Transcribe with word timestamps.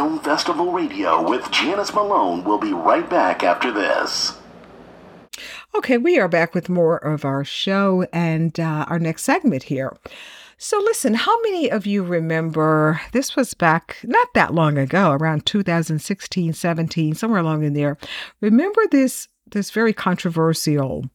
Film 0.00 0.18
Festival 0.20 0.72
Radio 0.72 1.28
with 1.28 1.50
Janice 1.50 1.92
Malone 1.92 2.42
will 2.42 2.56
be 2.56 2.72
right 2.72 3.06
back 3.10 3.44
after 3.44 3.70
this. 3.70 4.32
Okay, 5.74 5.98
we 5.98 6.18
are 6.18 6.26
back 6.26 6.54
with 6.54 6.70
more 6.70 6.96
of 6.96 7.26
our 7.26 7.44
show 7.44 8.06
and 8.10 8.58
uh, 8.58 8.86
our 8.88 8.98
next 8.98 9.24
segment 9.24 9.64
here. 9.64 9.94
So, 10.56 10.78
listen, 10.78 11.12
how 11.12 11.38
many 11.42 11.70
of 11.70 11.84
you 11.84 12.02
remember 12.02 12.98
this 13.12 13.36
was 13.36 13.52
back 13.52 13.98
not 14.02 14.28
that 14.32 14.54
long 14.54 14.78
ago, 14.78 15.10
around 15.10 15.44
2016, 15.44 16.54
17, 16.54 17.14
somewhere 17.14 17.40
along 17.40 17.62
in 17.62 17.74
there? 17.74 17.98
Remember 18.40 18.80
this 18.90 19.28
this 19.50 19.70
very 19.70 19.92
controversial 19.92 21.10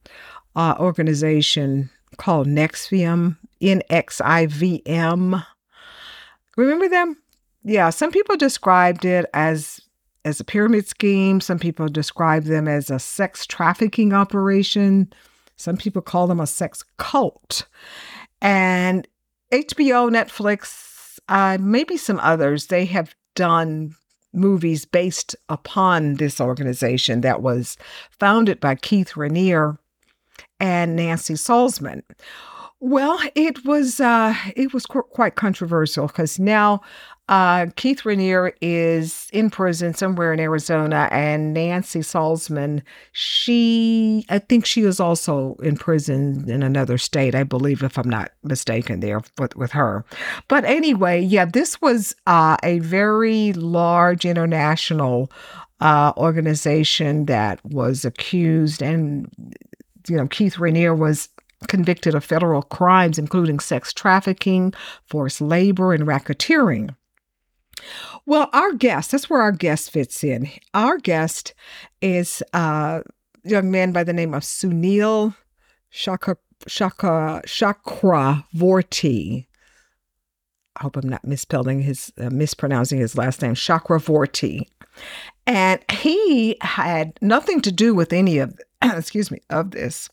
uh, 0.55 0.75
organization 0.77 1.89
called 2.17 2.45
NXIVM, 2.45 3.37
NXIVM. 3.59 5.43
Remember 6.55 6.87
them? 6.87 7.17
Yeah, 7.67 7.89
some 7.89 8.11
people 8.11 8.37
described 8.37 9.05
it 9.05 9.25
as 9.33 9.81
as 10.23 10.39
a 10.39 10.43
pyramid 10.43 10.87
scheme. 10.87 11.41
Some 11.41 11.59
people 11.59 11.87
describe 11.87 12.43
them 12.43 12.67
as 12.67 12.89
a 12.89 12.99
sex 12.99 13.45
trafficking 13.45 14.13
operation. 14.13 15.11
Some 15.55 15.75
people 15.75 16.01
call 16.01 16.27
them 16.27 16.39
a 16.39 16.47
sex 16.47 16.83
cult. 16.97 17.65
And 18.41 19.07
HBO, 19.51 20.11
Netflix, 20.11 21.19
uh, 21.27 21.57
maybe 21.59 21.97
some 21.97 22.19
others, 22.19 22.67
they 22.67 22.85
have 22.85 23.15
done 23.35 23.95
movies 24.33 24.85
based 24.85 25.35
upon 25.49 26.15
this 26.15 26.39
organization 26.39 27.21
that 27.21 27.41
was 27.41 27.77
founded 28.19 28.59
by 28.59 28.75
Keith 28.75 29.13
Raniere 29.13 29.77
and 30.59 30.95
Nancy 30.95 31.33
Salzman. 31.35 32.01
Well, 32.79 33.19
it 33.33 33.65
was 33.65 33.99
uh, 33.99 34.35
it 34.55 34.73
was 34.73 34.85
qu- 34.85 35.03
quite 35.03 35.35
controversial 35.35 36.07
because 36.07 36.37
now 36.37 36.81
uh, 37.27 37.67
Keith 37.75 38.03
Raniere 38.03 38.53
is 38.61 39.29
in 39.33 39.49
prison 39.49 39.93
somewhere 39.93 40.31
in 40.31 40.39
Arizona, 40.39 41.09
and 41.11 41.53
Nancy 41.53 42.01
Salzman, 42.01 42.81
she, 43.13 44.25
I 44.29 44.39
think 44.39 44.65
she 44.65 44.81
is 44.83 44.99
also 44.99 45.55
in 45.63 45.75
prison 45.75 46.49
in 46.49 46.61
another 46.61 46.97
state, 46.99 47.33
I 47.33 47.43
believe, 47.43 47.81
if 47.81 47.97
I'm 47.97 48.09
not 48.09 48.31
mistaken, 48.43 48.99
there 48.99 49.21
with, 49.39 49.55
with 49.55 49.71
her. 49.71 50.05
But 50.47 50.65
anyway, 50.65 51.21
yeah, 51.21 51.45
this 51.45 51.81
was 51.81 52.15
uh, 52.27 52.57
a 52.61 52.79
very 52.79 53.53
large 53.53 54.25
international 54.25 55.31
uh, 55.81 56.13
organization 56.17 57.25
that 57.25 57.63
was 57.65 58.05
accused, 58.05 58.83
and, 58.83 59.27
you 60.07 60.15
know, 60.15 60.27
Keith 60.27 60.57
Raniere 60.57 60.97
was 60.97 61.29
convicted 61.67 62.13
of 62.13 62.23
federal 62.23 62.61
crimes, 62.61 63.17
including 63.17 63.59
sex 63.59 63.91
trafficking, 63.93 64.73
forced 65.07 65.41
labor, 65.41 65.91
and 65.93 66.05
racketeering. 66.05 66.93
Well, 68.25 68.49
our 68.53 68.73
guest, 68.73 69.11
that's 69.11 69.29
where 69.29 69.41
our 69.41 69.51
guest 69.51 69.91
fits 69.91 70.23
in. 70.23 70.49
Our 70.73 70.97
guest 70.97 71.53
is 72.01 72.41
a 72.53 73.03
young 73.43 73.71
man 73.71 73.91
by 73.91 74.03
the 74.03 74.13
name 74.13 74.33
of 74.33 74.43
Suneel 74.43 75.35
Shaka, 75.89 76.37
Shaka, 76.67 77.41
Chakravorty. 77.45 79.45
I 80.75 80.83
hope 80.83 80.97
I'm 80.97 81.07
not 81.07 81.23
misspelling 81.23 81.81
his, 81.81 82.11
uh, 82.17 82.29
mispronouncing 82.29 82.99
his 82.99 83.17
last 83.17 83.41
name, 83.41 83.53
Chakravorty. 83.53 84.67
And 85.47 85.79
he 85.91 86.57
had 86.61 87.17
nothing 87.21 87.61
to 87.61 87.71
do 87.71 87.93
with 87.93 88.11
any 88.11 88.39
of, 88.39 88.57
excuse 88.81 89.31
me, 89.31 89.39
of 89.49 89.71
this. 89.71 90.09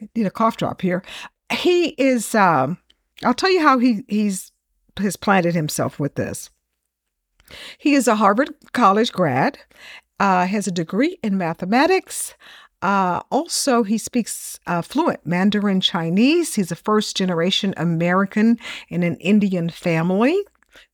I 0.00 0.08
need 0.14 0.26
a 0.26 0.30
cough 0.30 0.56
drop 0.56 0.80
here. 0.80 1.02
He 1.52 1.88
is, 1.90 2.34
um, 2.34 2.78
I'll 3.24 3.34
tell 3.34 3.50
you 3.50 3.60
how 3.60 3.78
he, 3.78 4.04
he's 4.08 4.51
has 4.98 5.16
planted 5.16 5.54
himself 5.54 5.98
with 5.98 6.14
this. 6.14 6.50
He 7.78 7.94
is 7.94 8.08
a 8.08 8.16
Harvard 8.16 8.50
College 8.72 9.12
grad, 9.12 9.58
uh, 10.18 10.46
has 10.46 10.66
a 10.66 10.72
degree 10.72 11.18
in 11.22 11.36
mathematics. 11.36 12.34
Uh, 12.80 13.20
also, 13.30 13.84
he 13.84 13.96
speaks 13.96 14.58
uh, 14.66 14.82
fluent 14.82 15.24
Mandarin 15.24 15.80
Chinese. 15.80 16.54
He's 16.54 16.72
a 16.72 16.76
first 16.76 17.16
generation 17.16 17.74
American 17.76 18.58
in 18.88 19.02
an 19.02 19.16
Indian 19.16 19.70
family. 19.70 20.36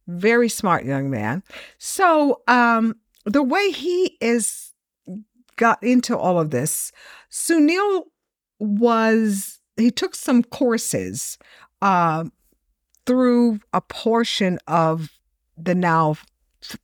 Very 0.07 0.49
smart 0.49 0.85
young 0.85 1.11
man. 1.11 1.43
So, 1.79 2.43
um, 2.47 2.97
the 3.25 3.43
way 3.43 3.71
he 3.71 4.17
is 4.21 4.73
got 5.57 5.83
into 5.83 6.17
all 6.17 6.41
of 6.41 6.51
this, 6.51 6.93
Suneel 7.31 8.05
was, 8.59 9.61
he 9.77 9.91
took 9.91 10.15
some 10.15 10.43
courses 10.43 11.39
uh, 11.83 12.25
through 13.09 13.59
a 13.73 13.81
portion 13.81 14.59
of 14.69 15.09
the 15.57 15.75
now 15.75 16.15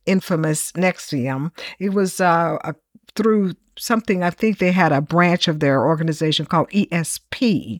infamous 0.07 0.71
NXIVM. 0.71 1.51
It 1.77 1.93
was 1.93 2.19
uh, 2.19 2.57
a, 2.63 2.73
through 3.15 3.53
something, 3.77 4.23
I 4.23 4.31
think 4.31 4.57
they 4.57 4.71
had 4.71 4.91
a 4.91 5.01
branch 5.01 5.47
of 5.47 5.59
their 5.59 5.85
organization 5.85 6.47
called 6.47 6.69
ESP. 6.69 7.79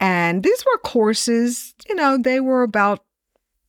And 0.00 0.42
these 0.42 0.64
were 0.66 0.78
courses, 0.78 1.74
you 1.88 1.94
know, 1.94 2.18
they 2.18 2.40
were 2.40 2.64
about 2.64 3.04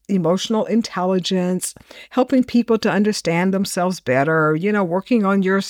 emotional 0.09 0.65
intelligence, 0.65 1.75
helping 2.09 2.43
people 2.43 2.79
to 2.79 2.89
understand 2.89 3.53
themselves 3.53 3.99
better, 3.99 4.55
you 4.55 4.71
know, 4.71 4.83
working 4.83 5.25
on 5.25 5.43
your 5.43 5.61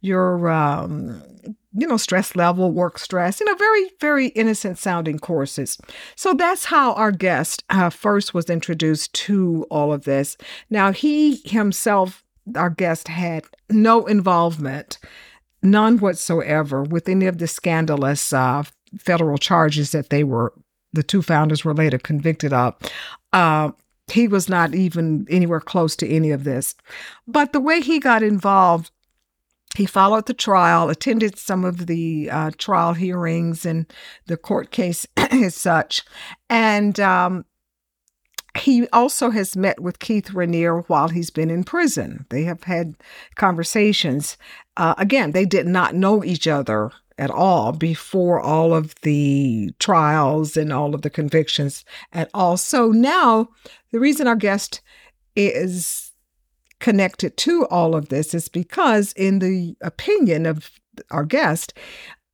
your 0.00 0.48
um, 0.48 1.22
you 1.72 1.86
know, 1.86 1.96
stress 1.96 2.34
level, 2.34 2.70
work 2.72 2.98
stress, 2.98 3.40
you 3.40 3.46
know, 3.46 3.54
very, 3.54 3.90
very 4.00 4.28
innocent 4.28 4.78
sounding 4.78 5.18
courses. 5.18 5.78
So 6.16 6.34
that's 6.34 6.64
how 6.64 6.94
our 6.94 7.12
guest 7.12 7.62
uh, 7.70 7.90
first 7.90 8.34
was 8.34 8.50
introduced 8.50 9.12
to 9.14 9.66
all 9.70 9.92
of 9.92 10.04
this. 10.04 10.36
Now, 10.68 10.92
he 10.92 11.36
himself, 11.44 12.24
our 12.56 12.70
guest, 12.70 13.08
had 13.08 13.44
no 13.68 14.06
involvement, 14.06 14.98
none 15.62 15.98
whatsoever, 15.98 16.82
with 16.82 17.08
any 17.08 17.26
of 17.26 17.38
the 17.38 17.46
scandalous 17.46 18.32
uh, 18.32 18.64
federal 18.98 19.38
charges 19.38 19.92
that 19.92 20.10
they 20.10 20.24
were, 20.24 20.52
the 20.92 21.04
two 21.04 21.22
founders 21.22 21.64
were 21.64 21.74
later 21.74 21.98
convicted 21.98 22.52
of. 22.52 22.74
Uh, 23.32 23.70
he 24.10 24.26
was 24.26 24.48
not 24.48 24.74
even 24.74 25.24
anywhere 25.30 25.60
close 25.60 25.94
to 25.96 26.08
any 26.08 26.32
of 26.32 26.42
this. 26.42 26.74
But 27.28 27.52
the 27.52 27.60
way 27.60 27.80
he 27.80 28.00
got 28.00 28.24
involved 28.24 28.90
he 29.76 29.86
followed 29.86 30.26
the 30.26 30.34
trial, 30.34 30.90
attended 30.90 31.38
some 31.38 31.64
of 31.64 31.86
the 31.86 32.28
uh, 32.30 32.50
trial 32.58 32.94
hearings 32.94 33.64
and 33.64 33.90
the 34.26 34.36
court 34.36 34.70
case 34.70 35.06
as 35.16 35.54
such. 35.54 36.02
And 36.48 36.98
um, 36.98 37.44
he 38.58 38.88
also 38.88 39.30
has 39.30 39.56
met 39.56 39.80
with 39.80 40.00
Keith 40.00 40.30
Raniere 40.30 40.84
while 40.88 41.08
he's 41.08 41.30
been 41.30 41.50
in 41.50 41.64
prison. 41.64 42.26
They 42.30 42.42
have 42.44 42.64
had 42.64 42.94
conversations. 43.36 44.36
Uh, 44.76 44.94
again, 44.98 45.32
they 45.32 45.44
did 45.44 45.66
not 45.66 45.94
know 45.94 46.24
each 46.24 46.48
other 46.48 46.90
at 47.16 47.30
all 47.30 47.72
before 47.72 48.40
all 48.40 48.74
of 48.74 48.94
the 49.02 49.70
trials 49.78 50.56
and 50.56 50.72
all 50.72 50.94
of 50.94 51.02
the 51.02 51.10
convictions 51.10 51.84
at 52.12 52.30
all. 52.34 52.56
So 52.56 52.88
now, 52.88 53.50
the 53.92 54.00
reason 54.00 54.26
our 54.26 54.36
guest 54.36 54.80
is 55.36 56.09
connected 56.80 57.36
to 57.38 57.66
all 57.66 57.94
of 57.94 58.08
this 58.08 58.34
is 58.34 58.48
because, 58.48 59.12
in 59.12 59.38
the 59.38 59.76
opinion 59.80 60.46
of 60.46 60.70
our 61.10 61.24
guest, 61.24 61.74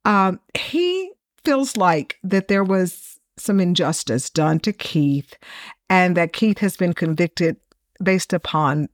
um, 0.05 0.41
he 0.57 1.13
feels 1.45 1.77
like 1.77 2.17
that 2.23 2.49
there 2.49 2.65
was 2.65 3.19
some 3.37 3.61
injustice 3.61 4.31
done 4.31 4.59
to 4.61 4.73
Keith 4.73 5.35
and 5.91 6.17
that 6.17 6.33
Keith 6.33 6.59
has 6.59 6.77
been 6.77 6.95
convicted 6.95 7.57
based 8.03 8.33
upon 8.33 8.89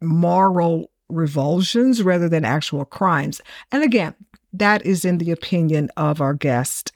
moral 0.00 0.90
revulsions 1.10 2.02
rather 2.02 2.28
than 2.28 2.44
actual 2.44 2.84
crimes. 2.84 3.40
And 3.70 3.82
again, 3.82 4.14
that 4.52 4.84
is 4.84 5.04
in 5.04 5.18
the 5.18 5.30
opinion 5.30 5.90
of 5.96 6.20
our 6.20 6.34
guest 6.34 6.92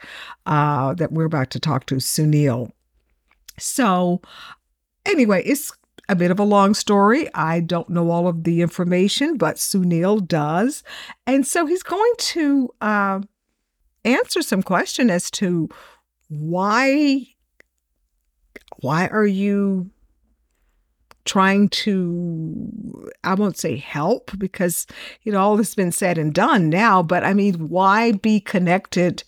uh, 0.46 0.94
that 0.94 1.12
we're 1.12 1.24
about 1.24 1.50
to 1.50 1.60
talk 1.60 1.86
to, 1.86 1.96
Suneel. 1.96 2.70
So, 3.58 4.20
anyway, 5.06 5.42
it's 5.44 5.72
a 6.08 6.16
bit 6.16 6.30
of 6.30 6.38
a 6.38 6.44
long 6.44 6.74
story. 6.74 7.28
I 7.34 7.60
don't 7.60 7.90
know 7.90 8.10
all 8.10 8.28
of 8.28 8.44
the 8.44 8.62
information, 8.62 9.36
but 9.36 9.56
Suneel 9.56 10.26
does. 10.26 10.82
And 11.26 11.46
so 11.46 11.66
he's 11.66 11.82
going 11.82 12.12
to 12.18 12.70
uh, 12.80 13.20
answer 14.04 14.42
some 14.42 14.62
question 14.62 15.10
as 15.10 15.30
to 15.32 15.68
why 16.28 17.26
why 18.80 19.06
are 19.08 19.26
you 19.26 19.90
trying 21.26 21.68
to 21.68 23.08
i 23.24 23.34
won't 23.34 23.58
say 23.58 23.76
help 23.76 24.30
because 24.38 24.86
you 25.22 25.32
know 25.32 25.40
all 25.40 25.56
has 25.56 25.74
been 25.74 25.92
said 25.92 26.18
and 26.18 26.34
done 26.34 26.70
now 26.70 27.02
but 27.02 27.24
i 27.24 27.34
mean 27.34 27.68
why 27.68 28.12
be 28.12 28.40
connected 28.40 29.22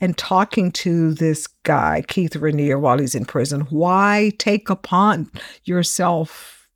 and 0.00 0.16
talking 0.16 0.72
to 0.72 1.14
this 1.14 1.46
guy 1.62 2.02
keith 2.08 2.32
raniere 2.32 2.80
while 2.80 2.98
he's 2.98 3.14
in 3.14 3.24
prison? 3.24 3.62
Why 3.70 4.32
take 4.38 4.68
upon 4.70 5.30
yourself 5.64 6.68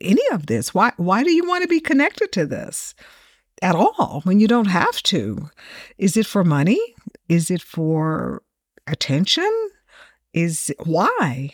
any 0.00 0.22
of 0.32 0.46
this? 0.46 0.74
Why 0.74 0.92
why 0.96 1.22
do 1.22 1.32
you 1.32 1.46
want 1.46 1.62
to 1.62 1.68
be 1.68 1.80
connected 1.80 2.32
to 2.32 2.46
this 2.46 2.94
at 3.62 3.74
all 3.74 4.20
when 4.24 4.40
you 4.40 4.48
don't 4.48 4.66
have 4.66 5.02
to? 5.04 5.50
Is 5.96 6.16
it 6.16 6.26
for 6.26 6.44
money? 6.44 6.80
Is 7.28 7.50
it 7.50 7.62
for 7.62 8.42
attention? 8.86 9.50
Is 10.32 10.72
why 10.84 11.52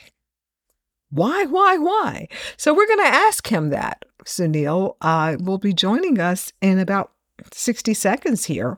Why, 1.14 1.44
why, 1.44 1.78
why? 1.78 2.26
So 2.56 2.75
we're 2.75 2.88
going 2.88 2.99
to 2.99 3.14
ask 3.14 3.46
him 3.46 3.70
that. 3.70 4.05
Suneel 4.25 4.96
uh, 5.00 5.37
will 5.38 5.58
be 5.58 5.72
joining 5.72 6.19
us 6.19 6.52
in 6.61 6.81
about 6.81 7.12
60 7.52 7.94
seconds 7.94 8.46
here 8.46 8.76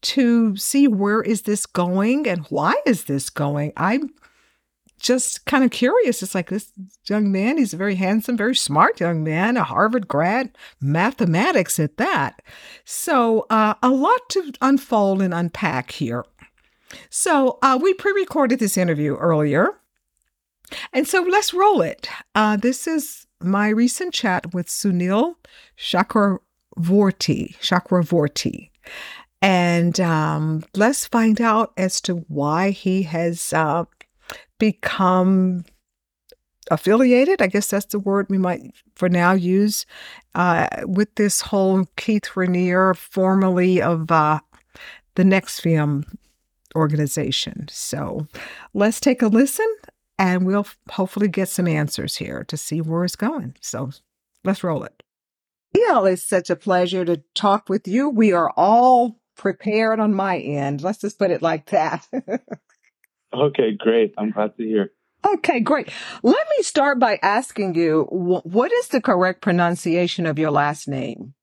to 0.00 0.56
see 0.56 0.88
where 0.88 1.22
is 1.22 1.42
this 1.42 1.66
going 1.66 2.26
and 2.26 2.44
why 2.46 2.74
is 2.84 3.04
this 3.04 3.30
going. 3.30 3.72
I'm 3.76 4.10
just 4.98 5.44
kind 5.46 5.62
of 5.62 5.70
curious. 5.70 6.20
It's 6.20 6.34
like 6.34 6.48
this 6.48 6.72
young 7.08 7.30
man, 7.30 7.58
he's 7.58 7.74
a 7.74 7.76
very 7.76 7.94
handsome, 7.94 8.36
very 8.36 8.56
smart 8.56 8.98
young 8.98 9.22
man, 9.22 9.56
a 9.56 9.62
Harvard 9.62 10.08
grad, 10.08 10.50
mathematics 10.80 11.78
at 11.78 11.96
that. 11.98 12.42
So, 12.84 13.46
uh, 13.50 13.74
a 13.82 13.90
lot 13.90 14.28
to 14.30 14.52
unfold 14.60 15.22
and 15.22 15.32
unpack 15.32 15.92
here. 15.92 16.24
So, 17.08 17.58
uh, 17.62 17.78
we 17.80 17.94
pre 17.94 18.10
recorded 18.12 18.58
this 18.58 18.76
interview 18.76 19.14
earlier. 19.14 19.77
And 20.92 21.06
so 21.06 21.22
let's 21.22 21.54
roll 21.54 21.80
it. 21.82 22.08
Uh, 22.34 22.56
this 22.56 22.86
is 22.86 23.26
my 23.40 23.68
recent 23.68 24.12
chat 24.14 24.52
with 24.54 24.66
Suneel 24.68 25.34
Chakravorty. 25.78 27.56
Chakravorty. 27.58 28.70
And 29.40 30.00
um, 30.00 30.64
let's 30.74 31.06
find 31.06 31.40
out 31.40 31.72
as 31.76 32.00
to 32.02 32.16
why 32.28 32.70
he 32.70 33.02
has 33.04 33.52
uh, 33.52 33.84
become 34.58 35.64
affiliated. 36.70 37.40
I 37.40 37.46
guess 37.46 37.68
that's 37.68 37.86
the 37.86 37.98
word 37.98 38.26
we 38.28 38.38
might 38.38 38.62
for 38.94 39.08
now 39.08 39.32
use 39.32 39.86
uh, 40.34 40.68
with 40.84 41.14
this 41.14 41.40
whole 41.40 41.86
Keith 41.96 42.30
Raniere, 42.34 42.96
formerly 42.96 43.80
of 43.80 44.10
uh, 44.10 44.40
the 45.14 45.22
NXIVM 45.22 46.04
organization. 46.74 47.66
So 47.70 48.26
let's 48.74 49.00
take 49.00 49.22
a 49.22 49.28
listen 49.28 49.66
and 50.18 50.46
we'll 50.46 50.66
hopefully 50.90 51.28
get 51.28 51.48
some 51.48 51.68
answers 51.68 52.16
here 52.16 52.44
to 52.48 52.56
see 52.56 52.80
where 52.80 53.04
it's 53.04 53.16
going. 53.16 53.56
So 53.60 53.90
let's 54.44 54.64
roll 54.64 54.84
it. 54.84 55.02
Neil, 55.74 56.06
it's 56.06 56.24
such 56.24 56.50
a 56.50 56.56
pleasure 56.56 57.04
to 57.04 57.22
talk 57.34 57.68
with 57.68 57.86
you. 57.86 58.08
We 58.08 58.32
are 58.32 58.50
all 58.56 59.20
prepared 59.36 60.00
on 60.00 60.14
my 60.14 60.38
end. 60.38 60.82
Let's 60.82 60.98
just 60.98 61.18
put 61.18 61.30
it 61.30 61.42
like 61.42 61.66
that. 61.70 62.06
okay, 63.34 63.72
great. 63.78 64.14
I'm 64.18 64.30
glad 64.30 64.56
to 64.56 64.64
hear. 64.64 64.92
Okay, 65.26 65.60
great. 65.60 65.90
Let 66.22 66.46
me 66.56 66.62
start 66.62 66.98
by 66.98 67.18
asking 67.22 67.74
you 67.74 68.04
what 68.10 68.72
is 68.72 68.88
the 68.88 69.00
correct 69.00 69.42
pronunciation 69.42 70.26
of 70.26 70.38
your 70.38 70.50
last 70.50 70.88
name? 70.88 71.34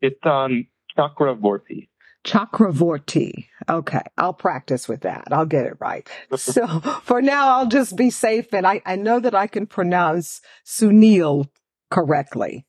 It's 0.00 0.18
um, 0.24 0.66
Chakravorty. 0.96 1.88
Chakravorty. 2.26 3.46
Okay, 3.68 4.02
I'll 4.18 4.34
practice 4.34 4.88
with 4.88 5.02
that. 5.02 5.28
I'll 5.30 5.46
get 5.46 5.66
it 5.66 5.76
right. 5.78 6.08
so 6.36 6.66
for 7.04 7.22
now, 7.22 7.56
I'll 7.56 7.68
just 7.68 7.96
be 7.96 8.10
safe, 8.10 8.52
and 8.52 8.66
I, 8.66 8.82
I 8.84 8.96
know 8.96 9.20
that 9.20 9.34
I 9.34 9.46
can 9.46 9.66
pronounce 9.66 10.40
Suneel 10.64 11.48
correctly. 11.90 12.66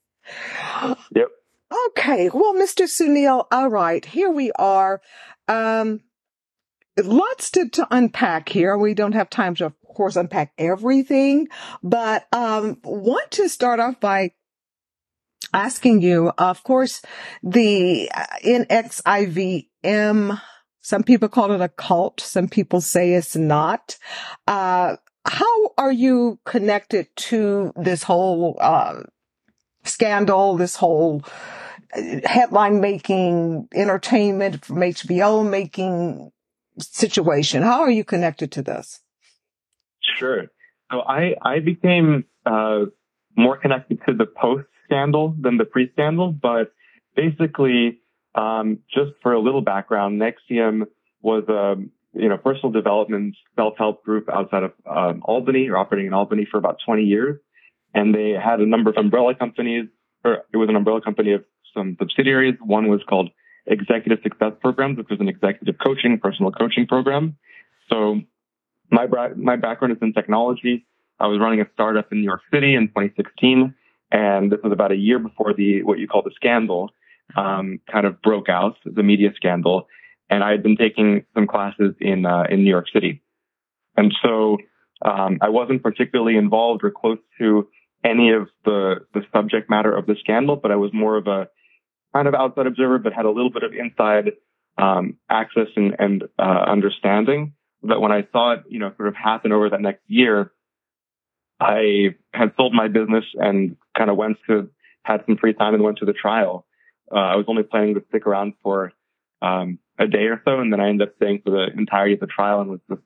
Yep. 1.15 1.27
Okay, 1.89 2.29
well, 2.33 2.53
Mr. 2.53 2.85
Suneel, 2.85 3.45
all 3.51 3.69
right, 3.69 4.05
here 4.05 4.29
we 4.29 4.51
are. 4.53 5.01
Um, 5.47 6.01
lots 6.97 7.51
to, 7.51 7.67
to 7.69 7.87
unpack 7.91 8.49
here. 8.49 8.77
We 8.77 8.93
don't 8.93 9.13
have 9.13 9.29
time 9.29 9.55
to, 9.55 9.65
of 9.65 9.73
course, 9.81 10.15
unpack 10.15 10.53
everything, 10.57 11.47
but 11.83 12.27
um, 12.31 12.77
want 12.83 13.31
to 13.31 13.49
start 13.49 13.79
off 13.79 13.99
by 13.99 14.31
asking 15.53 16.01
you, 16.01 16.31
of 16.37 16.63
course, 16.63 17.01
the 17.43 18.09
uh, 18.13 18.25
NXIVM, 18.45 20.41
some 20.81 21.03
people 21.03 21.29
call 21.29 21.51
it 21.51 21.61
a 21.61 21.69
cult. 21.69 22.19
Some 22.21 22.47
people 22.47 22.81
say 22.81 23.13
it's 23.13 23.35
not. 23.35 23.97
Uh, 24.47 24.97
how 25.25 25.73
are 25.77 25.91
you 25.91 26.39
connected 26.45 27.07
to 27.15 27.73
this 27.75 28.03
whole, 28.03 28.57
uh, 28.59 29.03
scandal, 29.83 30.55
this 30.55 30.75
whole 30.77 31.23
uh, 31.95 32.01
headline 32.25 32.79
making, 32.79 33.67
entertainment 33.73 34.63
from 34.63 34.77
HBO 34.77 35.47
making 35.49 36.31
situation? 36.79 37.63
How 37.63 37.81
are 37.81 37.91
you 37.91 38.03
connected 38.03 38.51
to 38.53 38.61
this? 38.61 39.01
Sure. 40.17 40.45
So 40.91 41.01
I, 41.01 41.35
I 41.41 41.59
became, 41.59 42.23
uh, 42.45 42.85
more 43.35 43.57
connected 43.57 43.99
to 44.07 44.13
the 44.13 44.25
post 44.25 44.65
scandal 44.87 45.35
than 45.39 45.57
the 45.57 45.65
pre-scandal, 45.65 46.31
but 46.31 46.73
basically, 47.15 47.99
um, 48.35 48.79
just 48.93 49.11
for 49.21 49.33
a 49.33 49.39
little 49.39 49.61
background, 49.61 50.21
NXIVM 50.21 50.87
was 51.21 51.43
a 51.49 51.75
you 52.13 52.29
know 52.29 52.37
personal 52.37 52.71
development 52.71 53.35
self-help 53.55 54.03
group 54.03 54.29
outside 54.29 54.63
of 54.63 54.73
um, 54.89 55.21
Albany, 55.25 55.69
or 55.69 55.77
operating 55.77 56.07
in 56.07 56.13
Albany 56.13 56.47
for 56.49 56.57
about 56.57 56.77
20 56.85 57.03
years, 57.03 57.39
and 57.93 58.13
they 58.13 58.31
had 58.31 58.59
a 58.59 58.65
number 58.65 58.89
of 58.89 58.97
umbrella 58.97 59.35
companies, 59.35 59.87
or 60.23 60.43
it 60.53 60.57
was 60.57 60.69
an 60.69 60.75
umbrella 60.75 61.01
company 61.01 61.33
of 61.33 61.43
some 61.73 61.95
subsidiaries. 61.99 62.55
One 62.61 62.87
was 62.87 63.01
called 63.07 63.29
Executive 63.65 64.19
Success 64.23 64.53
Programs, 64.61 64.97
which 64.97 65.09
was 65.09 65.19
an 65.19 65.27
executive 65.27 65.75
coaching, 65.83 66.19
personal 66.19 66.51
coaching 66.51 66.87
program. 66.87 67.37
So 67.89 68.21
my 68.91 69.07
my 69.35 69.55
background 69.55 69.93
is 69.93 69.99
in 70.01 70.13
technology. 70.13 70.85
I 71.19 71.27
was 71.27 71.39
running 71.39 71.61
a 71.61 71.65
startup 71.73 72.11
in 72.11 72.19
New 72.19 72.25
York 72.25 72.41
City 72.53 72.75
in 72.75 72.87
2016 72.89 73.73
and 74.11 74.51
this 74.51 74.59
was 74.63 74.71
about 74.71 74.91
a 74.91 74.95
year 74.95 75.19
before 75.19 75.53
the 75.53 75.83
what 75.83 75.99
you 75.99 76.07
call 76.07 76.21
the 76.23 76.31
scandal 76.35 76.91
um, 77.35 77.79
kind 77.91 78.05
of 78.05 78.21
broke 78.21 78.49
out, 78.49 78.77
the 78.85 79.03
media 79.03 79.29
scandal. 79.35 79.87
And 80.29 80.43
I 80.43 80.51
had 80.51 80.63
been 80.63 80.77
taking 80.77 81.25
some 81.33 81.47
classes 81.47 81.95
in 81.99 82.25
uh, 82.25 82.43
in 82.49 82.63
New 82.63 82.69
York 82.69 82.87
City, 82.93 83.21
and 83.95 84.13
so 84.21 84.57
um, 85.01 85.37
I 85.41 85.49
wasn't 85.49 85.83
particularly 85.83 86.35
involved 86.35 86.83
or 86.83 86.91
close 86.91 87.19
to 87.39 87.67
any 88.03 88.31
of 88.31 88.49
the 88.65 89.05
the 89.13 89.21
subject 89.33 89.69
matter 89.69 89.95
of 89.95 90.05
the 90.05 90.15
scandal, 90.19 90.57
but 90.57 90.71
I 90.71 90.75
was 90.75 90.91
more 90.93 91.15
of 91.17 91.27
a 91.27 91.47
kind 92.13 92.27
of 92.27 92.33
outside 92.33 92.67
observer, 92.67 92.99
but 92.99 93.13
had 93.13 93.25
a 93.25 93.31
little 93.31 93.51
bit 93.51 93.63
of 93.63 93.71
inside 93.73 94.33
um, 94.77 95.17
access 95.29 95.67
and, 95.75 95.95
and 95.97 96.23
uh, 96.37 96.65
understanding. 96.67 97.53
That 97.83 98.01
when 98.01 98.11
I 98.11 98.27
saw 98.31 98.53
it, 98.53 98.63
you 98.67 98.79
know, 98.79 98.91
sort 98.97 99.07
of 99.07 99.15
happen 99.15 99.51
over 99.51 99.69
that 99.69 99.81
next 99.81 100.01
year, 100.07 100.51
I 101.59 102.15
had 102.33 102.53
sold 102.55 102.73
my 102.73 102.87
business 102.87 103.25
and 103.35 103.75
kind 103.97 104.09
of 104.09 104.17
went 104.17 104.37
to, 104.47 104.69
had 105.03 105.23
some 105.25 105.37
free 105.37 105.53
time 105.53 105.73
and 105.73 105.83
went 105.83 105.97
to 105.99 106.05
the 106.05 106.13
trial. 106.13 106.65
Uh, 107.11 107.19
I 107.19 107.35
was 107.35 107.45
only 107.47 107.63
planning 107.63 107.95
to 107.95 108.03
stick 108.09 108.27
around 108.27 108.53
for, 108.61 108.93
um, 109.41 109.79
a 109.97 110.07
day 110.07 110.25
or 110.25 110.41
so. 110.45 110.59
And 110.59 110.71
then 110.71 110.79
I 110.79 110.89
ended 110.89 111.07
up 111.07 111.15
staying 111.15 111.41
for 111.43 111.51
the 111.51 111.67
entirety 111.77 112.13
of 112.13 112.19
the 112.19 112.27
trial 112.27 112.61
and 112.61 112.69
was 112.69 112.79
just 112.89 113.01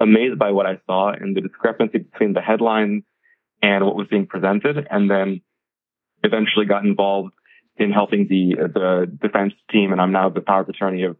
amazed 0.00 0.38
by 0.38 0.50
what 0.50 0.66
I 0.66 0.80
saw 0.86 1.12
and 1.12 1.36
the 1.36 1.40
discrepancy 1.40 1.98
between 1.98 2.34
the 2.34 2.40
headline 2.40 3.04
and 3.62 3.84
what 3.84 3.96
was 3.96 4.08
being 4.08 4.26
presented. 4.26 4.86
And 4.90 5.10
then 5.10 5.40
eventually 6.22 6.66
got 6.66 6.84
involved 6.84 7.32
in 7.76 7.90
helping 7.90 8.28
the, 8.28 8.54
the 8.56 9.18
defense 9.22 9.54
team. 9.70 9.92
And 9.92 10.00
I'm 10.00 10.12
now 10.12 10.28
the 10.28 10.40
power 10.40 10.62
of 10.62 10.68
attorney 10.68 11.04
of 11.04 11.16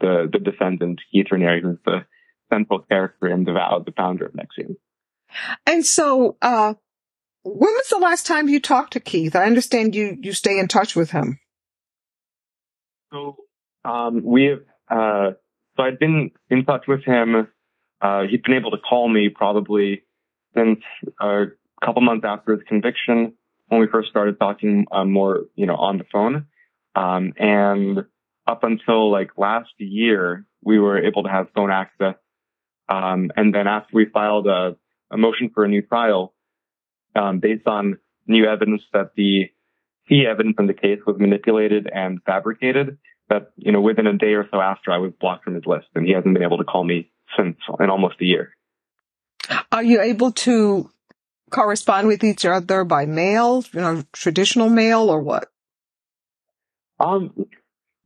the, 0.00 0.28
the 0.30 0.38
defendant, 0.38 1.00
Keith 1.10 1.26
Raniere, 1.32 1.62
who's 1.62 1.78
the 1.84 2.04
central 2.50 2.80
character 2.80 3.26
and 3.26 3.46
the, 3.46 3.52
the 3.84 3.92
founder 3.92 4.26
of 4.26 4.32
NXIVM. 4.32 4.76
And 5.66 5.84
so, 5.84 6.36
uh, 6.42 6.74
when 7.42 7.72
was 7.72 7.88
the 7.88 7.98
last 7.98 8.26
time 8.26 8.48
you 8.48 8.60
talked 8.60 8.94
to 8.94 9.00
Keith? 9.00 9.34
I 9.36 9.44
understand 9.44 9.94
you, 9.94 10.16
you 10.20 10.32
stay 10.32 10.58
in 10.58 10.68
touch 10.68 10.96
with 10.96 11.10
him. 11.10 11.38
So, 13.12 13.36
um, 13.84 14.22
we 14.24 14.44
have, 14.46 14.60
uh, 14.90 15.30
so 15.76 15.82
I'd 15.82 15.98
been 15.98 16.30
in 16.50 16.64
touch 16.64 16.84
with 16.86 17.04
him. 17.04 17.48
Uh, 18.00 18.22
he'd 18.30 18.42
been 18.42 18.54
able 18.54 18.70
to 18.72 18.78
call 18.78 19.08
me 19.08 19.28
probably 19.28 20.02
since 20.54 20.80
a 21.20 21.46
couple 21.84 22.02
months 22.02 22.24
after 22.26 22.52
his 22.52 22.62
conviction 22.66 23.34
when 23.68 23.80
we 23.80 23.86
first 23.86 24.08
started 24.08 24.38
talking 24.38 24.86
uh, 24.90 25.04
more, 25.04 25.44
you 25.54 25.66
know, 25.66 25.76
on 25.76 25.98
the 25.98 26.04
phone. 26.12 26.46
Um, 26.94 27.32
and 27.38 28.04
up 28.46 28.64
until 28.64 29.10
like 29.10 29.30
last 29.36 29.70
year, 29.78 30.46
we 30.62 30.78
were 30.78 30.98
able 31.04 31.22
to 31.22 31.28
have 31.28 31.48
phone 31.54 31.70
access. 31.70 32.14
Um, 32.88 33.30
and 33.36 33.54
then 33.54 33.66
after 33.66 33.90
we 33.94 34.06
filed 34.06 34.46
a 34.46 34.76
a 35.10 35.16
motion 35.16 35.50
for 35.54 35.64
a 35.64 35.68
new 35.68 35.82
trial 35.82 36.34
um, 37.14 37.40
based 37.40 37.66
on 37.66 37.98
new 38.26 38.46
evidence 38.46 38.82
that 38.92 39.12
the 39.16 39.50
key 40.08 40.26
evidence 40.26 40.56
in 40.58 40.66
the 40.66 40.74
case 40.74 41.00
was 41.06 41.16
manipulated 41.18 41.88
and 41.92 42.22
fabricated. 42.24 42.98
That 43.28 43.52
you 43.56 43.72
know, 43.72 43.80
within 43.80 44.06
a 44.06 44.16
day 44.16 44.34
or 44.34 44.48
so 44.50 44.60
after, 44.60 44.90
I 44.90 44.98
was 44.98 45.12
blocked 45.20 45.44
from 45.44 45.54
his 45.54 45.66
list, 45.66 45.88
and 45.94 46.06
he 46.06 46.12
hasn't 46.12 46.32
been 46.32 46.42
able 46.42 46.58
to 46.58 46.64
call 46.64 46.82
me 46.82 47.10
since 47.36 47.58
in 47.78 47.90
almost 47.90 48.16
a 48.20 48.24
year. 48.24 48.54
Are 49.70 49.82
you 49.82 50.00
able 50.00 50.32
to 50.32 50.90
correspond 51.50 52.08
with 52.08 52.24
each 52.24 52.44
other 52.46 52.84
by 52.84 53.04
mail, 53.06 53.64
you 53.72 53.80
know, 53.80 54.02
traditional 54.12 54.70
mail, 54.70 55.10
or 55.10 55.20
what? 55.20 55.50
Um, 56.98 57.46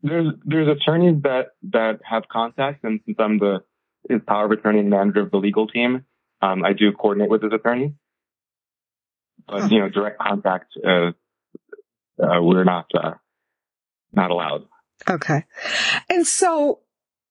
there's 0.03 0.35
there's 0.45 0.69
attorneys 0.69 1.23
that 1.23 1.53
that 1.71 2.01
have 2.05 2.29
contacts, 2.29 2.81
and 2.83 3.01
since 3.07 3.17
I'm 3.21 3.39
the 3.39 3.63
his 4.09 4.21
power 4.27 4.47
of 4.47 4.51
attorney 4.51 4.81
and 4.81 4.91
manager 4.91 5.21
of 5.21 5.31
the 5.31 5.37
legal 5.37 5.69
team, 5.69 6.05
um, 6.43 6.65
I 6.65 6.73
do 6.73 6.93
coordinate 6.93 7.31
with 7.31 7.43
his 7.43 7.53
attorney, 7.53 7.95
but 9.47 9.71
you 9.71 9.81
know, 9.81 9.89
direct 9.89 10.19
contact, 10.19 10.73
uh, 10.85 11.13
uh, 12.23 12.43
we're 12.43 12.65
not, 12.65 12.87
uh, 12.95 13.15
not 14.13 14.31
allowed. 14.31 14.65
Okay. 15.09 15.45
And 16.09 16.27
so 16.27 16.81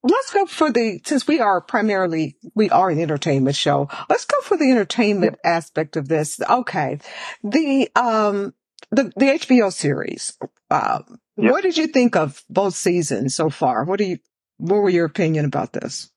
let's 0.04 0.34
go 0.34 0.46
for 0.46 0.72
the 0.72 1.00
since 1.06 1.28
we 1.28 1.40
are 1.40 1.62
primarily 1.62 2.38
we 2.56 2.70
are 2.70 2.90
an 2.90 3.00
entertainment 3.00 3.56
show. 3.56 3.88
Let's 4.10 4.26
go 4.26 4.40
for 4.42 4.58
the 4.58 4.72
entertainment 4.72 5.38
aspect 5.46 5.96
of 5.96 6.08
this. 6.08 6.40
Okay, 6.42 7.00
the 7.44 7.90
um 7.96 8.54
the 8.90 9.12
the 9.16 9.26
HBO 9.26 9.72
series. 9.72 10.38
Um, 10.70 11.20
Yep. 11.38 11.52
What 11.52 11.64
did 11.64 11.78
you 11.78 11.88
think 11.88 12.16
of 12.16 12.44
both 12.50 12.76
seasons 12.76 13.36
so 13.36 13.50
far? 13.50 13.84
What 13.86 13.98
do 13.98 14.06
you 14.06 14.20
what 14.58 14.76
were 14.76 14.90
your 14.90 15.06
opinion 15.06 15.46
about 15.46 15.74
this? 15.74 16.12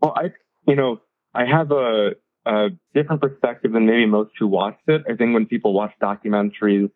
Well, 0.00 0.14
I, 0.16 0.32
you 0.66 0.76
know, 0.76 1.00
I 1.36 1.44
have 1.44 1.70
a, 1.70 2.12
a 2.46 2.68
different 2.94 3.20
perspective 3.20 3.72
than 3.72 3.84
maybe 3.84 4.06
most 4.06 4.30
who 4.38 4.46
watched 4.46 4.88
it. 4.88 5.02
I 5.06 5.14
think 5.16 5.34
when 5.34 5.44
people 5.44 5.74
watch 5.74 5.92
documentaries, 6.00 6.90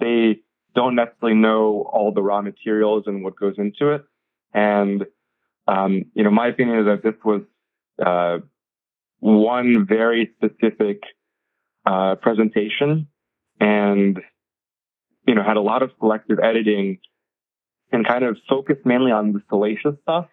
they 0.00 0.40
don't 0.74 0.96
necessarily 0.96 1.38
know 1.38 1.88
all 1.92 2.12
the 2.12 2.22
raw 2.22 2.42
materials 2.42 3.04
and 3.06 3.22
what 3.22 3.36
goes 3.36 3.54
into 3.58 3.92
it. 3.92 4.04
And, 4.52 5.06
um, 5.68 6.06
you 6.14 6.24
know, 6.24 6.32
my 6.32 6.48
opinion 6.48 6.80
is 6.80 6.86
that 6.86 7.02
this 7.04 7.14
was, 7.24 7.42
uh, 8.04 8.38
one 9.20 9.86
very 9.86 10.32
specific, 10.36 11.02
uh, 11.86 12.16
presentation 12.16 13.06
and, 13.60 14.18
you 15.28 15.34
know, 15.36 15.44
had 15.44 15.56
a 15.56 15.60
lot 15.60 15.82
of 15.82 15.92
selective 16.00 16.38
editing 16.40 16.98
and 17.92 18.06
kind 18.06 18.24
of 18.24 18.36
focused 18.48 18.84
mainly 18.84 19.12
on 19.12 19.32
the 19.32 19.42
salacious 19.48 19.94
stuff 20.02 20.26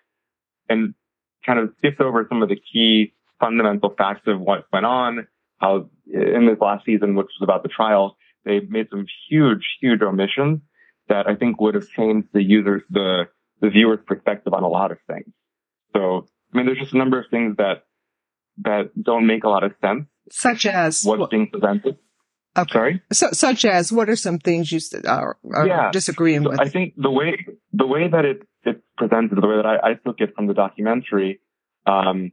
and 0.69 0.95
kind 1.45 1.59
of 1.59 1.69
skipped 1.77 2.01
over 2.01 2.25
some 2.27 2.41
of 2.41 2.49
the 2.49 2.55
key 2.55 3.13
fundamental 3.43 3.93
facts 3.97 4.21
of 4.27 4.39
what 4.39 4.65
went 4.71 4.85
on, 4.85 5.27
how 5.59 5.89
in 6.11 6.45
this 6.47 6.57
last 6.59 6.85
season, 6.85 7.15
which 7.15 7.27
was 7.39 7.43
about 7.43 7.63
the 7.63 7.69
trial, 7.69 8.17
they 8.45 8.59
made 8.61 8.87
some 8.89 9.05
huge, 9.29 9.63
huge 9.81 10.01
omissions 10.01 10.59
that 11.09 11.27
I 11.27 11.35
think 11.35 11.59
would 11.61 11.75
have 11.75 11.87
changed 11.89 12.27
the 12.33 12.43
users, 12.43 12.81
the, 12.89 13.23
the 13.61 13.69
viewer's 13.69 13.99
perspective 14.05 14.53
on 14.53 14.63
a 14.63 14.67
lot 14.67 14.91
of 14.91 14.97
things. 15.07 15.31
So, 15.95 16.27
I 16.53 16.57
mean, 16.57 16.65
there's 16.65 16.79
just 16.79 16.93
a 16.93 16.97
number 16.97 17.19
of 17.19 17.25
things 17.29 17.57
that, 17.57 17.83
that 18.63 18.91
don't 19.01 19.25
make 19.27 19.43
a 19.43 19.49
lot 19.49 19.63
of 19.63 19.73
sense. 19.81 20.05
Such 20.31 20.65
as 20.65 21.03
What's 21.03 21.29
being 21.29 21.47
presented. 21.51 21.97
okay. 22.57 22.71
Sorry? 22.73 23.01
So, 23.11 23.31
such 23.31 23.65
as 23.65 23.91
what 23.91 24.09
are 24.09 24.15
some 24.15 24.39
things 24.39 24.71
you 24.71 24.79
are, 25.07 25.37
are 25.53 25.67
Yeah. 25.67 25.91
disagreeing 25.91 26.43
So 26.43 26.49
with? 26.51 26.59
I 26.61 26.69
think 26.69 26.93
the 26.97 27.11
way 27.11 27.45
the 27.73 27.87
way 27.87 28.07
that 28.07 28.23
it 28.25 28.37
it's 28.63 28.81
presented, 28.97 29.35
the 29.41 29.47
way 29.47 29.57
that 29.57 29.65
I, 29.65 29.75
I 29.89 29.93
took 30.05 30.17
it 30.21 30.33
from 30.35 30.47
the 30.47 30.53
documentary, 30.53 31.41
um, 31.85 32.31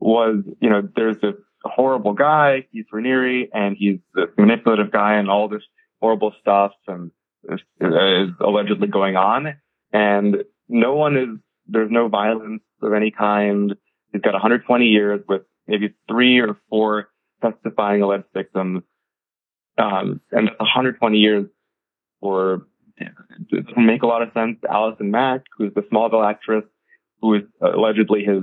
was 0.00 0.42
you 0.60 0.70
know 0.70 0.88
there's 0.96 1.16
this 1.20 1.34
horrible 1.62 2.14
guy, 2.14 2.66
Keith 2.72 2.86
Raniere, 2.92 3.48
and 3.52 3.76
he's 3.78 3.98
this 4.14 4.26
manipulative 4.38 4.90
guy, 4.90 5.14
and 5.14 5.30
all 5.30 5.48
this 5.48 5.62
horrible 6.00 6.32
stuff 6.40 6.72
and 6.88 7.10
is, 7.48 7.60
is 7.80 8.30
allegedly 8.40 8.88
going 8.88 9.16
on, 9.16 9.54
and 9.92 10.36
no 10.68 10.94
one 10.94 11.16
is 11.16 11.28
there's 11.66 11.90
no 11.90 12.08
violence 12.08 12.62
of 12.82 12.92
any 12.92 13.10
kind. 13.10 13.74
He's 14.12 14.22
got 14.22 14.32
120 14.32 14.86
years 14.86 15.20
with 15.28 15.42
maybe 15.68 15.94
three 16.08 16.40
or 16.40 16.58
four 16.68 17.08
testifying 17.42 18.02
alleged 18.02 18.24
victims, 18.34 18.82
um, 19.78 20.20
and 20.32 20.48
that's 20.48 20.58
120 20.58 21.18
years 21.18 21.46
for 22.20 22.66
it 23.00 23.66
doesn't 23.66 23.86
make 23.86 24.02
a 24.02 24.06
lot 24.06 24.22
of 24.22 24.32
sense. 24.34 24.58
Allison 24.68 25.10
Mack, 25.10 25.42
who's 25.56 25.72
the 25.74 25.82
Smallville 25.82 26.28
actress, 26.28 26.64
who 27.20 27.34
is 27.34 27.42
allegedly 27.60 28.24
his, 28.24 28.42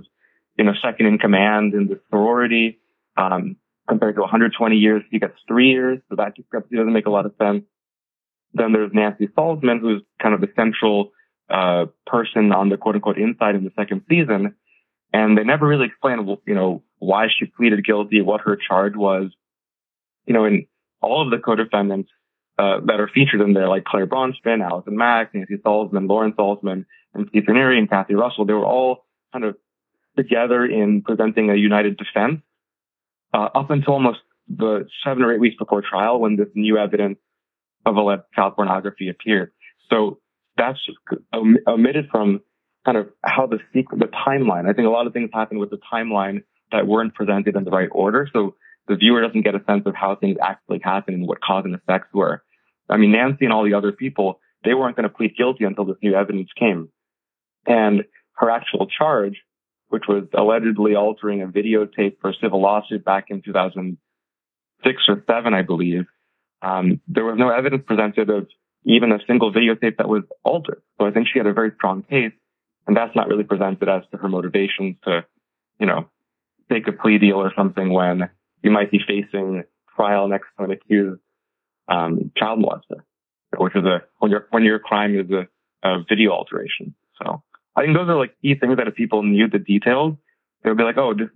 you 0.57 0.65
know, 0.65 0.73
second 0.83 1.05
in 1.05 1.17
command 1.17 1.73
in 1.73 1.87
the 1.87 1.99
sorority, 2.09 2.79
um, 3.15 3.57
compared 3.87 4.15
to 4.15 4.21
120 4.21 4.75
years, 4.75 5.03
he 5.11 5.19
gets 5.19 5.33
three 5.47 5.69
years. 5.69 5.99
So 6.09 6.15
that 6.17 6.35
discrepancy 6.35 6.75
doesn't 6.75 6.93
make 6.93 7.05
a 7.05 7.11
lot 7.11 7.25
of 7.25 7.33
sense. 7.41 7.63
Then 8.53 8.73
there's 8.73 8.91
Nancy 8.93 9.27
Salzman, 9.27 9.79
who's 9.79 10.01
kind 10.21 10.33
of 10.33 10.41
the 10.41 10.49
central, 10.55 11.11
uh, 11.49 11.85
person 12.05 12.51
on 12.51 12.69
the 12.69 12.77
quote 12.77 12.95
unquote 12.95 13.17
inside 13.17 13.55
in 13.55 13.63
the 13.63 13.71
second 13.77 14.01
season. 14.09 14.55
And 15.13 15.37
they 15.37 15.43
never 15.43 15.65
really 15.65 15.85
explain, 15.85 16.37
you 16.45 16.55
know, 16.55 16.83
why 16.99 17.27
she 17.27 17.45
pleaded 17.45 17.85
guilty, 17.85 18.21
what 18.21 18.41
her 18.41 18.57
charge 18.57 18.95
was. 18.95 19.31
You 20.25 20.33
know, 20.33 20.45
in 20.45 20.67
all 21.01 21.23
of 21.23 21.31
the 21.31 21.37
co-defendants, 21.37 22.09
uh, 22.59 22.79
that 22.85 22.99
are 22.99 23.09
featured 23.13 23.41
in 23.41 23.53
there, 23.53 23.69
like 23.69 23.85
Clare 23.85 24.07
Bronfman, 24.07 24.67
Allison 24.67 24.97
Mack, 24.97 25.33
Nancy 25.35 25.57
Salzman, 25.57 26.09
Lauren 26.09 26.33
Salzman, 26.33 26.85
and 27.13 27.27
Steve 27.29 27.43
Raniere 27.47 27.77
and 27.77 27.89
Kathy 27.89 28.15
Russell, 28.15 28.45
they 28.45 28.53
were 28.53 28.65
all 28.65 29.05
kind 29.31 29.45
of 29.45 29.55
together 30.17 30.65
in 30.65 31.01
presenting 31.01 31.49
a 31.49 31.55
united 31.55 31.97
defense 31.97 32.41
uh, 33.33 33.49
up 33.55 33.69
until 33.69 33.93
almost 33.93 34.19
the 34.49 34.87
seven 35.05 35.23
or 35.23 35.33
eight 35.33 35.39
weeks 35.39 35.55
before 35.57 35.81
trial 35.81 36.19
when 36.19 36.35
this 36.35 36.47
new 36.55 36.77
evidence 36.77 37.17
of 37.85 37.95
alleged 37.95 38.23
child 38.33 38.55
pornography 38.55 39.09
appeared. 39.09 39.51
So 39.89 40.19
that's 40.57 40.79
just 40.85 40.97
om- 41.33 41.59
omitted 41.67 42.09
from 42.11 42.41
kind 42.85 42.97
of 42.97 43.09
how 43.23 43.47
the 43.47 43.59
sequ- 43.73 43.99
the 43.99 44.07
timeline. 44.07 44.69
I 44.69 44.73
think 44.73 44.87
a 44.87 44.91
lot 44.91 45.07
of 45.07 45.13
things 45.13 45.29
happened 45.33 45.59
with 45.59 45.69
the 45.69 45.79
timeline 45.91 46.43
that 46.71 46.87
weren't 46.87 47.13
presented 47.13 47.55
in 47.55 47.63
the 47.63 47.71
right 47.71 47.89
order. 47.91 48.29
So 48.33 48.55
the 48.87 48.95
viewer 48.95 49.21
doesn't 49.21 49.41
get 49.41 49.55
a 49.55 49.63
sense 49.65 49.83
of 49.85 49.95
how 49.95 50.15
things 50.15 50.37
actually 50.41 50.79
happened 50.83 51.17
and 51.17 51.27
what 51.27 51.41
cause 51.41 51.63
and 51.65 51.75
effects 51.75 52.07
were. 52.13 52.43
I 52.89 52.97
mean, 52.97 53.11
Nancy 53.11 53.45
and 53.45 53.53
all 53.53 53.65
the 53.65 53.73
other 53.73 53.91
people, 53.91 54.39
they 54.63 54.73
weren't 54.73 54.95
going 54.95 55.07
to 55.07 55.13
plead 55.13 55.35
guilty 55.37 55.65
until 55.65 55.85
this 55.85 55.97
new 56.01 56.15
evidence 56.15 56.49
came. 56.57 56.89
And 57.65 58.03
her 58.33 58.49
actual 58.49 58.87
charge, 58.87 59.37
which 59.89 60.03
was 60.07 60.25
allegedly 60.37 60.95
altering 60.95 61.41
a 61.41 61.47
videotape 61.47 62.19
for 62.19 62.29
a 62.29 62.33
civil 62.41 62.61
lawsuit 62.61 63.05
back 63.05 63.25
in 63.29 63.41
2006 63.41 65.01
or 65.07 65.23
seven, 65.27 65.53
I 65.53 65.61
believe, 65.61 66.05
um, 66.61 67.01
there 67.07 67.25
was 67.25 67.37
no 67.37 67.49
evidence 67.49 67.83
presented 67.85 68.29
of 68.29 68.47
even 68.85 69.11
a 69.11 69.19
single 69.27 69.53
videotape 69.53 69.97
that 69.97 70.07
was 70.07 70.23
altered. 70.43 70.81
So 70.97 71.05
I 71.05 71.11
think 71.11 71.27
she 71.31 71.39
had 71.39 71.47
a 71.47 71.53
very 71.53 71.71
strong 71.75 72.03
case, 72.03 72.33
and 72.87 72.95
that's 72.95 73.15
not 73.15 73.27
really 73.27 73.43
presented 73.43 73.87
as 73.89 74.03
to 74.11 74.17
her 74.17 74.29
motivations 74.29 74.95
to, 75.03 75.25
you 75.79 75.85
know, 75.85 76.09
take 76.71 76.87
a 76.87 76.91
plea 76.91 77.17
deal 77.17 77.37
or 77.37 77.51
something 77.55 77.91
when 77.91 78.29
you 78.63 78.71
might 78.71 78.91
be 78.91 78.99
facing 79.05 79.63
trial 79.95 80.27
next 80.27 80.47
to 80.57 80.65
an 80.65 80.71
accused 80.71 81.21
um, 81.87 82.31
child 82.37 82.59
molester, 82.59 83.01
which 83.57 83.75
is 83.75 83.83
a 83.83 84.03
when 84.19 84.31
your 84.31 84.47
when 84.49 84.63
your 84.63 84.79
crime 84.79 85.17
is 85.17 85.29
a, 85.31 85.47
a 85.87 86.03
video 86.07 86.31
alteration. 86.31 86.95
So 87.21 87.43
I 87.77 87.83
think 87.83 87.95
those 87.95 88.09
are 88.09 88.17
like 88.17 88.35
key 88.41 88.55
things 88.55 88.77
that 88.77 88.87
if 88.87 88.95
people 88.95 89.23
knew 89.23 89.47
the 89.47 89.59
details, 89.59 90.15
they 90.63 90.69
would 90.69 90.77
be 90.77 90.83
like, 90.83 90.97
oh, 90.97 91.13
this, 91.13 91.29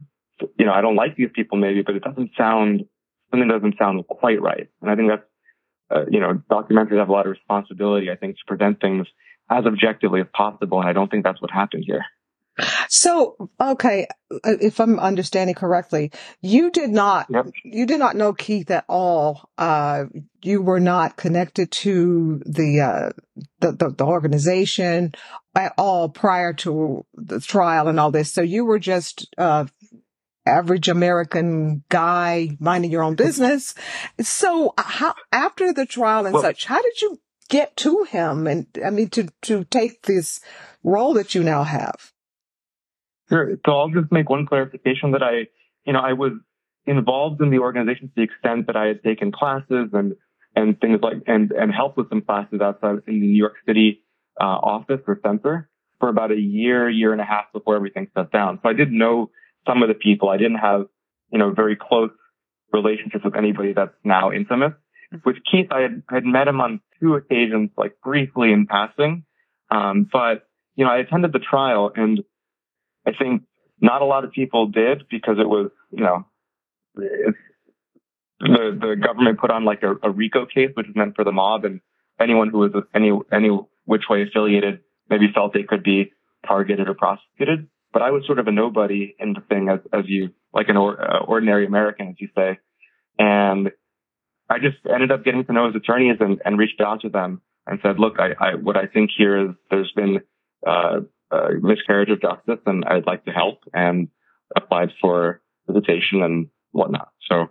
you 0.58 0.66
know, 0.66 0.74
I 0.74 0.82
don't 0.82 0.96
like 0.96 1.16
these 1.16 1.30
people 1.34 1.58
maybe, 1.58 1.84
but 1.84 1.96
it 1.96 2.04
doesn't 2.04 2.32
sound 2.38 2.86
something 3.30 3.48
doesn't 3.48 3.78
sound 3.78 4.06
quite 4.08 4.42
right. 4.42 4.68
And 4.82 4.92
I 4.92 4.96
think 4.96 5.10
that's 5.10 5.24
uh, 5.92 6.06
you 6.10 6.20
know, 6.20 6.42
documentaries 6.50 6.98
have 6.98 7.10
a 7.10 7.12
lot 7.12 7.26
of 7.26 7.32
responsibility, 7.32 8.10
I 8.10 8.16
think, 8.16 8.38
to 8.38 8.46
present 8.48 8.80
things 8.80 9.08
as 9.50 9.66
objectively 9.66 10.22
as 10.22 10.28
possible. 10.34 10.80
And 10.80 10.88
I 10.90 10.94
don't 10.94 11.12
think 11.12 11.24
that's 11.24 11.42
what 11.42 11.52
happened 11.52 11.84
here. 11.86 12.06
So, 12.90 13.50
okay, 13.60 14.08
uh, 14.32 14.38
if 14.44 14.80
I'm 14.80 15.00
understanding 15.00 15.56
correctly, 15.56 16.12
you 16.42 16.70
did 16.70 16.90
not, 16.90 17.28
Yep. 17.30 17.48
you 17.64 17.86
did 17.86 18.00
not 18.00 18.16
know 18.16 18.34
Keith 18.34 18.70
at 18.70 18.86
all. 18.88 19.50
Uh, 19.58 20.06
you 20.44 20.62
were 20.62 20.80
not 20.80 21.18
connected 21.18 21.72
to 21.72 22.42
the, 22.46 22.82
uh, 22.82 23.10
the, 23.60 23.72
the, 23.72 23.90
the 23.90 24.06
organization 24.06 25.14
at 25.56 25.74
all 25.78 26.10
prior 26.10 26.54
to 26.54 27.06
the 27.14 27.40
trial 27.40 27.88
and 27.88 28.00
all 28.00 28.12
this. 28.12 28.32
So 28.32 28.42
you 28.42 28.66
were 28.66 28.80
just, 28.80 29.28
uh, 29.38 29.66
average 30.46 30.88
American 30.88 31.84
guy 31.90 32.58
minding 32.60 32.92
your 32.92 33.04
own 33.04 33.16
business. 33.16 33.76
So 34.20 34.74
how, 34.78 35.14
after 35.32 35.72
the 35.72 35.86
trial 35.86 36.26
and 36.26 36.34
Well- 36.34 36.44
such, 36.44 36.66
how 36.66 36.82
did 36.82 37.02
you 37.02 37.20
get 37.50 37.76
to 37.78 38.04
him? 38.10 38.48
And 38.48 38.66
I 38.84 38.90
mean, 38.90 39.10
to, 39.10 39.28
to 39.44 39.66
take 39.66 40.04
this 40.04 40.42
role 40.84 41.14
that 41.14 41.36
you 41.36 41.44
now 41.44 41.64
have? 41.64 42.12
Sure. 43.30 43.56
So 43.66 43.72
I'll 43.72 43.90
just 43.90 44.12
make 44.12 44.30
one 44.30 44.46
clarification 44.46 45.12
that 45.12 45.24
I, 45.24 45.48
you 45.86 45.94
know, 45.94 46.00
I 46.00 46.14
was 46.14 46.34
involved 46.86 47.42
in 47.42 47.50
the 47.50 47.60
organization 47.60 48.08
to 48.08 48.14
the 48.16 48.24
extent 48.24 48.68
that 48.68 48.76
I 48.76 48.88
had 48.88 49.04
taken 49.04 49.32
classes 49.32 49.90
and, 49.94 50.16
and 50.56 50.80
things 50.82 51.00
like, 51.02 51.18
and, 51.28 51.52
and 51.52 51.72
helped 51.72 51.98
with 51.98 52.10
some 52.10 52.22
classes 52.22 52.62
outside 52.62 52.98
in 53.08 53.20
New 53.20 53.30
York 53.30 53.54
City, 53.66 54.02
uh, 54.42 54.60
office 54.76 55.02
or 55.08 55.20
center 55.24 55.70
for 56.00 56.10
about 56.10 56.32
a 56.32 56.40
year, 56.40 56.90
year 56.90 57.12
and 57.12 57.22
a 57.22 57.26
half 57.26 57.46
before 57.54 57.76
everything 57.76 58.08
shut 58.16 58.32
down. 58.32 58.60
So 58.64 58.70
I 58.70 58.74
did 58.74 58.92
know 58.92 59.30
some 59.68 59.84
of 59.84 59.88
the 59.88 59.94
people. 59.94 60.30
I 60.30 60.38
didn't 60.38 60.58
have, 60.58 60.88
you 61.32 61.38
know, 61.38 61.52
very 61.52 61.78
close 61.80 62.10
relationships 62.74 63.24
with 63.24 63.36
anybody 63.36 63.74
that's 63.74 63.94
now 64.04 64.32
infamous. 64.32 64.74
With 65.26 65.36
Keith, 65.50 65.68
I 65.72 65.82
had, 65.82 66.04
I 66.10 66.16
had 66.16 66.26
met 66.26 66.48
him 66.48 66.60
on 66.60 66.82
two 67.00 67.16
occasions, 67.16 67.70
like 67.78 67.98
briefly 68.04 68.52
in 68.52 68.66
passing. 68.66 69.26
Um, 69.70 70.10
but, 70.12 70.48
you 70.76 70.86
know, 70.86 70.92
I 70.92 70.98
attended 70.98 71.34
the 71.34 71.40
trial 71.40 71.92
and 71.96 72.24
I 73.06 73.12
think 73.14 73.44
not 73.80 74.02
a 74.02 74.06
lot 74.06 74.24
of 74.24 74.32
people 74.32 74.68
did 74.68 75.04
because 75.10 75.38
it 75.40 75.48
was, 75.48 75.70
you 75.92 76.04
know, 76.04 76.26
the 76.96 77.34
the 78.40 78.96
government 79.00 79.40
put 79.40 79.52
on 79.52 79.66
like 79.66 79.84
a, 79.84 79.96
a 80.04 80.10
RICO 80.10 80.46
case, 80.46 80.72
which 80.74 80.88
is 80.88 80.96
meant 80.96 81.16
for 81.16 81.24
the 81.24 81.32
mob, 81.32 81.66
and 81.66 81.80
anyone 82.20 82.50
who 82.50 82.60
was 82.60 82.72
any 82.94 83.12
any 83.32 83.50
which 83.86 84.04
way 84.10 84.24
affiliated 84.24 84.80
maybe 85.10 85.32
felt 85.34 85.54
they 85.54 85.64
could 85.64 85.84
be 85.84 86.12
targeted 86.48 86.88
or 86.88 86.94
prosecuted. 86.94 87.68
But 87.94 88.02
I 88.02 88.12
was 88.12 88.26
sort 88.26 88.40
of 88.40 88.48
a 88.48 88.52
nobody 88.52 89.16
in 89.20 89.34
the 89.34 89.42
thing, 89.42 89.70
as 89.70 89.80
as 89.92 90.06
you 90.08 90.30
like 90.54 90.70
an 90.70 90.78
or, 90.78 91.00
uh, 91.00 91.24
ordinary 91.26 91.66
American, 91.66 92.10
as 92.10 92.16
you 92.20 92.30
say, 92.36 92.60
and 93.20 93.72
I 94.50 94.60
just 94.60 94.78
ended 94.92 95.12
up 95.12 95.24
getting 95.24 95.46
to 95.46 95.54
know 95.54 95.68
his 95.68 95.76
attorneys 95.76 96.18
and, 96.20 96.42
and 96.44 96.58
reached 96.58 96.82
out 96.82 97.02
to 97.02 97.10
them 97.10 97.42
and 97.66 97.80
said, 97.82 98.00
look, 98.00 98.16
I, 98.20 98.32
I 98.40 98.56
what 98.56 98.76
I 98.76 98.88
think 98.88 99.12
here 99.18 99.50
is 99.50 99.56
there's 99.70 99.92
been 99.96 100.20
uh, 100.68 101.02
a 101.32 101.54
miscarriage 101.62 102.10
of 102.10 102.22
justice 102.22 102.60
and 102.66 102.84
I'd 102.86 103.06
like 103.06 103.26
to 103.26 103.32
help 103.32 103.60
and 103.74 104.10
applied 104.56 104.90
for 105.00 105.42
visitation 105.68 106.22
and 106.22 106.48
whatnot. 106.72 107.10
So, 107.30 107.48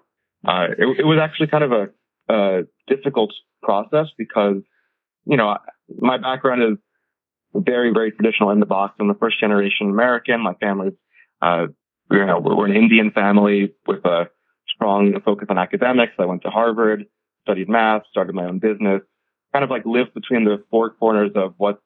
uh, 0.46 0.66
it, 0.76 1.00
it 1.00 1.04
was 1.06 1.18
actually 1.22 1.46
kind 1.49 1.64
of 1.64 1.72
a, 1.72 2.32
a 2.32 2.62
difficult 2.87 3.32
process 3.62 4.06
because, 4.18 4.56
you 5.25 5.37
know, 5.37 5.56
my 5.99 6.18
background 6.18 6.62
is 6.62 6.78
very, 7.54 7.92
very 7.92 8.12
traditional 8.12 8.50
in 8.50 8.61
the 8.61 8.66
box. 8.66 8.94
I'm 9.00 9.09
the 9.09 9.14
first 9.14 9.40
generation 9.40 9.90
American. 9.90 10.40
My 10.40 10.54
family's, 10.54 10.94
uh, 11.42 11.66
you 12.11 12.26
know, 12.26 12.40
we're 12.40 12.66
an 12.66 12.76
Indian 12.76 13.11
family 13.11 13.75
with 13.87 14.04
a 14.04 14.30
strong 14.75 15.12
focus 15.25 15.49
on 15.50 15.59
academics. 15.59 16.12
I 16.18 16.26
went 16.26 16.42
to 16.42 16.50
Harvard, 16.50 17.06
studied 17.42 17.68
math, 17.68 18.02
started 18.11 18.35
my 18.35 18.44
own 18.44 18.59
business, 18.59 19.02
kind 19.52 19.64
of 19.64 19.70
like 19.70 19.85
lived 19.85 20.14
between 20.14 20.44
the 20.44 20.62
four 20.70 20.90
corners 20.90 21.32
of 21.35 21.54
what's 21.56 21.82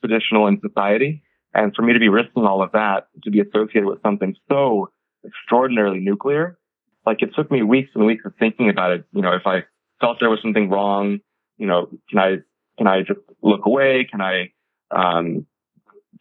traditional 0.00 0.46
in 0.46 0.60
society. 0.60 1.22
And 1.54 1.72
for 1.74 1.82
me 1.82 1.92
to 1.92 1.98
be 2.00 2.08
risking 2.08 2.44
all 2.44 2.62
of 2.62 2.72
that 2.72 3.06
to 3.22 3.30
be 3.30 3.40
associated 3.40 3.86
with 3.86 4.02
something 4.02 4.34
so 4.48 4.90
extraordinarily 5.24 6.00
nuclear, 6.00 6.58
like 7.06 7.22
it 7.22 7.30
took 7.36 7.50
me 7.50 7.62
weeks 7.62 7.90
and 7.94 8.04
weeks 8.04 8.24
of 8.24 8.32
thinking 8.38 8.68
about 8.68 8.90
it. 8.90 9.04
You 9.12 9.22
know, 9.22 9.32
if 9.32 9.46
I 9.46 9.64
felt 10.00 10.18
there 10.20 10.30
was 10.30 10.40
something 10.42 10.68
wrong, 10.68 11.20
you 11.56 11.66
know, 11.66 11.88
can 12.10 12.18
I, 12.18 12.36
can 12.78 12.86
I 12.86 13.00
just 13.00 13.20
look 13.42 13.66
away? 13.66 14.06
Can 14.10 14.20
I, 14.20 14.52
um, 14.90 15.46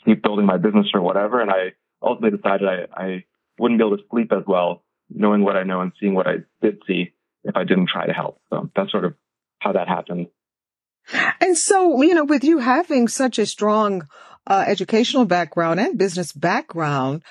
keep 0.06 0.22
building 0.22 0.46
my 0.46 0.58
business 0.58 0.88
or 0.94 1.02
whatever? 1.02 1.42
And 1.42 1.50
I 1.52 1.74
ultimately 2.02 2.38
decided 2.38 2.68
I, 2.68 3.02
I 3.02 3.24
wouldn't 3.60 3.80
be 3.80 3.86
able 3.86 3.98
to 3.98 4.04
sleep 4.10 4.32
as 4.32 4.44
well 4.48 4.84
knowing 5.10 5.44
what 5.44 5.56
I 5.56 5.64
know 5.64 5.82
and 5.82 5.92
seeing 6.00 6.16
what 6.16 6.28
I 6.28 6.38
did 6.62 6.82
see 6.88 7.14
if 7.44 7.56
I 7.56 7.64
didn't 7.64 7.90
try 7.90 8.08
to 8.08 8.14
help. 8.14 8.42
So 8.50 8.70
that's 8.76 8.92
sort 8.92 9.06
of 9.06 9.14
how 9.60 9.74
that 9.74 9.88
happened. 9.88 10.28
And 11.42 11.58
so, 11.58 12.02
you 12.02 12.14
know, 12.14 12.24
with 12.24 12.44
you 12.44 12.60
having 12.60 13.08
such 13.08 13.38
a 13.38 13.46
strong 13.46 14.08
uh, 14.48 14.64
educational 14.68 15.26
background 15.26 15.80
and 15.80 15.98
business 15.98 16.32
background, 16.32 17.24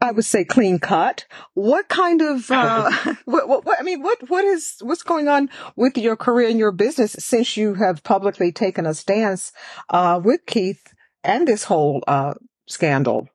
I 0.00 0.12
would 0.12 0.24
say 0.24 0.44
clean 0.44 0.78
cut. 0.78 1.24
What 1.54 1.88
kind 1.88 2.20
of, 2.20 2.50
uh, 2.50 2.90
what, 3.24 3.48
what, 3.48 3.64
what, 3.64 3.80
I 3.80 3.82
mean, 3.82 4.02
what, 4.02 4.28
what 4.28 4.44
is, 4.44 4.76
what's 4.80 5.02
going 5.02 5.28
on 5.28 5.48
with 5.74 5.96
your 5.96 6.16
career 6.16 6.48
and 6.48 6.58
your 6.58 6.72
business 6.72 7.16
since 7.18 7.56
you 7.56 7.74
have 7.74 8.04
publicly 8.04 8.52
taken 8.52 8.86
a 8.86 8.94
stance, 8.94 9.52
uh, 9.88 10.20
with 10.22 10.44
Keith 10.46 10.92
and 11.24 11.48
this 11.48 11.64
whole, 11.64 12.04
uh, 12.06 12.34
scandal? 12.66 13.28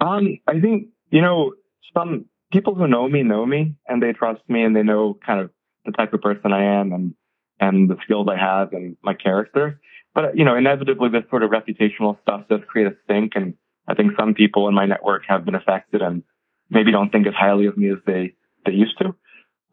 Um, 0.00 0.38
I 0.46 0.60
think, 0.60 0.88
you 1.10 1.22
know, 1.22 1.52
some 1.94 2.26
people 2.52 2.74
who 2.74 2.88
know 2.88 3.08
me 3.08 3.22
know 3.22 3.46
me 3.46 3.76
and 3.86 4.02
they 4.02 4.12
trust 4.12 4.40
me 4.48 4.62
and 4.62 4.74
they 4.74 4.82
know 4.82 5.18
kind 5.24 5.40
of 5.40 5.50
the 5.84 5.92
type 5.92 6.12
of 6.12 6.20
person 6.20 6.52
I 6.52 6.80
am 6.80 6.92
and, 6.92 7.14
and 7.60 7.88
the 7.88 7.96
skills 8.04 8.26
I 8.30 8.36
have 8.36 8.72
and 8.72 8.96
my 9.02 9.14
character. 9.14 9.80
But, 10.14 10.36
you 10.36 10.44
know, 10.44 10.56
inevitably 10.56 11.10
this 11.10 11.28
sort 11.30 11.44
of 11.44 11.50
reputational 11.50 12.20
stuff 12.22 12.48
does 12.48 12.60
create 12.66 12.88
a 12.88 12.96
stink. 13.04 13.32
And 13.36 13.54
I 13.90 13.94
think 13.94 14.12
some 14.18 14.34
people 14.34 14.68
in 14.68 14.74
my 14.74 14.86
network 14.86 15.22
have 15.28 15.44
been 15.44 15.54
affected 15.54 16.00
and 16.00 16.22
maybe 16.70 16.92
don't 16.92 17.10
think 17.10 17.26
as 17.26 17.34
highly 17.34 17.66
of 17.66 17.76
me 17.76 17.90
as 17.90 17.98
they, 18.06 18.34
they 18.64 18.72
used 18.72 18.96
to. 18.98 19.06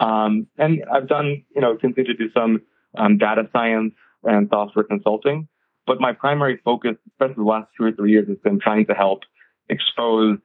Um, 0.05 0.47
and 0.57 0.83
I've 0.91 1.07
done, 1.07 1.43
you 1.55 1.61
know, 1.61 1.77
continue 1.77 2.13
to 2.13 2.17
do 2.17 2.31
some, 2.33 2.61
um, 2.97 3.17
data 3.17 3.43
science 3.53 3.93
and 4.23 4.49
software 4.49 4.85
consulting. 4.85 5.47
But 5.85 6.01
my 6.01 6.13
primary 6.13 6.59
focus, 6.65 6.95
especially 7.11 7.43
the 7.43 7.43
last 7.43 7.69
two 7.77 7.85
or 7.85 7.91
three 7.91 8.11
years, 8.11 8.27
has 8.27 8.37
been 8.43 8.59
trying 8.59 8.87
to 8.87 8.93
help 8.93 9.21
expose, 9.69 10.39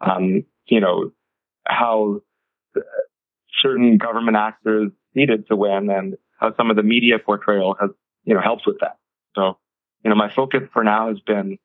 um, 0.00 0.44
you 0.66 0.80
know, 0.80 1.10
how 1.66 2.22
certain 3.62 3.98
government 3.98 4.36
actors 4.36 4.92
needed 5.14 5.46
to 5.48 5.56
win 5.56 5.90
and 5.90 6.16
how 6.38 6.54
some 6.56 6.70
of 6.70 6.76
the 6.76 6.82
media 6.82 7.18
portrayal 7.18 7.76
has, 7.80 7.90
you 8.24 8.34
know, 8.34 8.40
helps 8.40 8.66
with 8.66 8.78
that. 8.80 8.98
So, 9.34 9.58
you 10.04 10.10
know, 10.10 10.16
my 10.16 10.32
focus 10.34 10.62
for 10.72 10.84
now 10.84 11.08
has 11.08 11.18
been, 11.20 11.58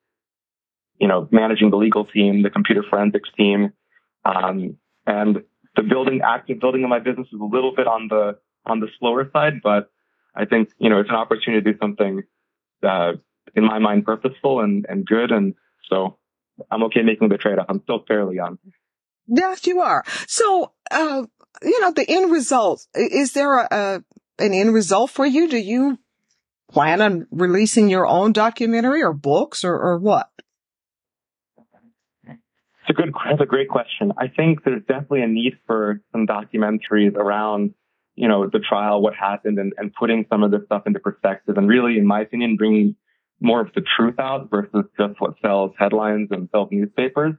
you 0.99 1.07
know, 1.07 1.27
managing 1.31 1.69
the 1.69 1.77
legal 1.77 2.05
team, 2.05 2.43
the 2.43 2.49
computer 2.49 2.83
forensics 2.89 3.29
team, 3.37 3.73
um, 4.25 4.77
and 5.05 5.43
the 5.75 5.83
building, 5.83 6.21
active 6.23 6.59
building 6.59 6.83
of 6.83 6.89
my 6.89 6.99
business 6.99 7.27
is 7.33 7.39
a 7.39 7.43
little 7.43 7.73
bit 7.75 7.87
on 7.87 8.07
the, 8.09 8.37
on 8.65 8.79
the 8.79 8.87
slower 8.99 9.29
side, 9.33 9.61
but 9.63 9.91
I 10.35 10.45
think, 10.45 10.69
you 10.79 10.89
know, 10.89 10.99
it's 10.99 11.09
an 11.09 11.15
opportunity 11.15 11.63
to 11.63 11.73
do 11.73 11.77
something, 11.79 12.23
uh, 12.83 13.13
in 13.55 13.65
my 13.65 13.79
mind, 13.79 14.05
purposeful 14.05 14.61
and, 14.61 14.85
and 14.87 15.05
good. 15.05 15.31
And 15.31 15.55
so 15.89 16.17
I'm 16.71 16.83
okay 16.83 17.01
making 17.01 17.29
the 17.29 17.37
trade 17.37 17.59
off. 17.59 17.65
I'm 17.69 17.81
still 17.83 18.03
fairly 18.07 18.35
young. 18.35 18.57
Yes, 19.27 19.65
you 19.67 19.81
are. 19.81 20.03
So, 20.27 20.71
uh, 20.91 21.23
you 21.61 21.81
know, 21.81 21.91
the 21.91 22.05
end 22.07 22.31
result, 22.31 22.87
is 22.95 23.33
there 23.33 23.59
a, 23.59 23.67
a, 23.71 24.03
an 24.39 24.53
end 24.53 24.73
result 24.73 25.11
for 25.11 25.25
you? 25.25 25.49
Do 25.49 25.57
you 25.57 25.99
plan 26.71 27.01
on 27.01 27.27
releasing 27.31 27.89
your 27.89 28.07
own 28.07 28.33
documentary 28.33 29.03
or 29.03 29.13
books 29.13 29.63
or, 29.63 29.73
or 29.73 29.99
what? 29.99 30.29
It's 32.83 32.89
a 32.89 33.01
good, 33.01 33.13
that's 33.25 33.41
a 33.41 33.45
great 33.45 33.69
question. 33.69 34.11
I 34.17 34.27
think 34.27 34.65
there's 34.65 34.81
definitely 34.81 35.21
a 35.21 35.27
need 35.27 35.53
for 35.65 36.01
some 36.11 36.27
documentaries 36.27 37.15
around, 37.15 37.73
you 38.15 38.27
know, 38.27 38.49
the 38.51 38.59
trial, 38.59 39.01
what 39.01 39.15
happened 39.15 39.57
and, 39.57 39.73
and 39.77 39.93
putting 39.93 40.25
some 40.29 40.43
of 40.43 40.51
this 40.51 40.61
stuff 40.65 40.83
into 40.85 40.99
perspective 40.99 41.55
and 41.57 41.69
really, 41.69 41.97
in 41.97 42.05
my 42.05 42.21
opinion, 42.21 42.57
bringing 42.57 42.95
more 43.39 43.61
of 43.61 43.69
the 43.73 43.83
truth 43.95 44.19
out 44.19 44.49
versus 44.49 44.83
just 44.99 45.19
what 45.21 45.35
sells 45.41 45.71
headlines 45.79 46.27
and 46.31 46.49
sells 46.51 46.69
newspapers. 46.71 47.35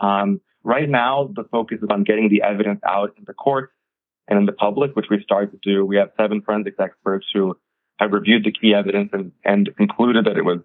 Um, 0.00 0.42
right 0.62 0.88
now, 0.88 1.30
the 1.34 1.44
focus 1.44 1.78
is 1.82 1.88
on 1.90 2.04
getting 2.04 2.28
the 2.28 2.42
evidence 2.42 2.80
out 2.86 3.14
in 3.16 3.24
the 3.26 3.34
courts 3.34 3.72
and 4.28 4.38
in 4.38 4.44
the 4.44 4.52
public, 4.52 4.94
which 4.94 5.06
we've 5.10 5.22
started 5.22 5.52
to 5.52 5.58
do. 5.62 5.84
We 5.84 5.96
have 5.96 6.10
seven 6.18 6.42
forensics 6.42 6.76
experts 6.78 7.26
who 7.32 7.56
have 7.98 8.12
reviewed 8.12 8.44
the 8.44 8.52
key 8.52 8.74
evidence 8.74 9.10
and, 9.14 9.32
and 9.44 9.74
concluded 9.76 10.26
that 10.26 10.36
it 10.36 10.44
was 10.44 10.60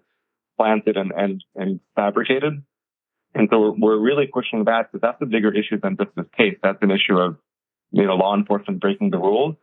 planted 0.58 0.98
and, 0.98 1.10
and, 1.16 1.42
and 1.54 1.80
fabricated. 1.96 2.62
And 3.34 3.48
so 3.50 3.74
we're, 3.78 3.98
really 3.98 4.26
pushing 4.26 4.64
back 4.64 4.90
because 4.90 5.02
that's 5.02 5.22
a 5.22 5.26
bigger 5.26 5.54
issue 5.54 5.78
than 5.80 5.96
just 5.96 6.10
this 6.16 6.26
case. 6.36 6.56
That's 6.62 6.82
an 6.82 6.90
issue 6.90 7.16
of, 7.16 7.36
you 7.92 8.04
know, 8.04 8.16
law 8.16 8.34
enforcement 8.36 8.80
breaking 8.80 9.10
the 9.10 9.18
rules. 9.18 9.54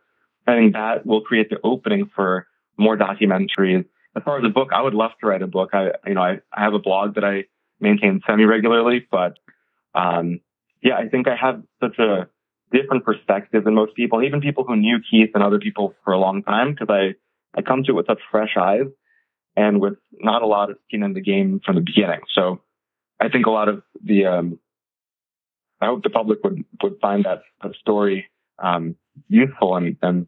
I 0.46 0.56
think 0.56 0.72
that 0.72 1.04
will 1.04 1.20
create 1.20 1.50
the 1.50 1.58
opening 1.62 2.10
for 2.14 2.46
more 2.78 2.96
documentaries 2.96 3.84
as 4.18 4.24
far 4.24 4.38
as 4.38 4.44
a 4.44 4.48
book, 4.48 4.70
I 4.72 4.82
would 4.82 4.94
love 4.94 5.12
to 5.20 5.26
write 5.26 5.42
a 5.42 5.46
book. 5.46 5.70
I, 5.72 5.90
you 6.06 6.14
know, 6.14 6.22
I, 6.22 6.40
I 6.52 6.64
have 6.64 6.74
a 6.74 6.78
blog 6.78 7.14
that 7.14 7.24
I 7.24 7.44
maintain 7.80 8.20
semi 8.26 8.44
regularly, 8.44 9.06
but, 9.10 9.38
um, 9.94 10.40
yeah, 10.82 10.96
I 10.96 11.08
think 11.08 11.28
I 11.28 11.36
have 11.36 11.62
such 11.80 11.98
a 11.98 12.28
different 12.72 13.04
perspective 13.04 13.64
than 13.64 13.74
most 13.74 13.94
people, 13.94 14.22
even 14.22 14.40
people 14.40 14.64
who 14.64 14.76
knew 14.76 14.98
Keith 15.10 15.30
and 15.34 15.42
other 15.42 15.58
people 15.58 15.94
for 16.04 16.12
a 16.12 16.18
long 16.18 16.42
time, 16.42 16.72
because 16.72 16.88
I, 16.90 17.14
I 17.56 17.62
come 17.62 17.84
to 17.84 17.92
it 17.92 17.94
with 17.94 18.06
such 18.06 18.20
fresh 18.30 18.56
eyes 18.60 18.86
and 19.56 19.80
with 19.80 19.94
not 20.12 20.42
a 20.42 20.46
lot 20.46 20.70
of 20.70 20.78
skin 20.86 21.02
in 21.02 21.12
the 21.12 21.20
game 21.20 21.60
from 21.64 21.76
the 21.76 21.80
beginning. 21.80 22.20
So 22.34 22.60
I 23.20 23.28
think 23.28 23.46
a 23.46 23.50
lot 23.50 23.68
of 23.68 23.82
the, 24.02 24.26
um, 24.26 24.58
I 25.80 25.86
hope 25.86 26.02
the 26.02 26.10
public 26.10 26.42
would, 26.44 26.64
would 26.82 27.00
find 27.00 27.24
that, 27.24 27.42
that 27.62 27.74
story, 27.76 28.26
um, 28.58 28.96
useful 29.28 29.76
and, 29.76 29.96
and, 30.02 30.26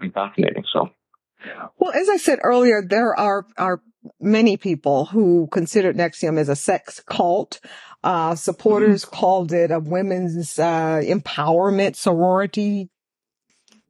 and 0.00 0.12
fascinating. 0.12 0.64
So. 0.72 0.90
Well, 1.78 1.92
as 1.92 2.08
I 2.08 2.16
said 2.16 2.38
earlier, 2.42 2.82
there 2.82 3.18
are, 3.18 3.46
are 3.56 3.80
many 4.20 4.56
people 4.56 5.06
who 5.06 5.48
considered 5.50 5.96
NXIVM 5.96 6.38
as 6.38 6.48
a 6.48 6.56
sex 6.56 7.00
cult. 7.00 7.60
Uh, 8.04 8.34
supporters 8.34 9.04
mm-hmm. 9.04 9.16
called 9.16 9.52
it 9.52 9.70
a 9.70 9.80
women's, 9.80 10.58
uh, 10.58 11.02
empowerment 11.04 11.96
sorority. 11.96 12.90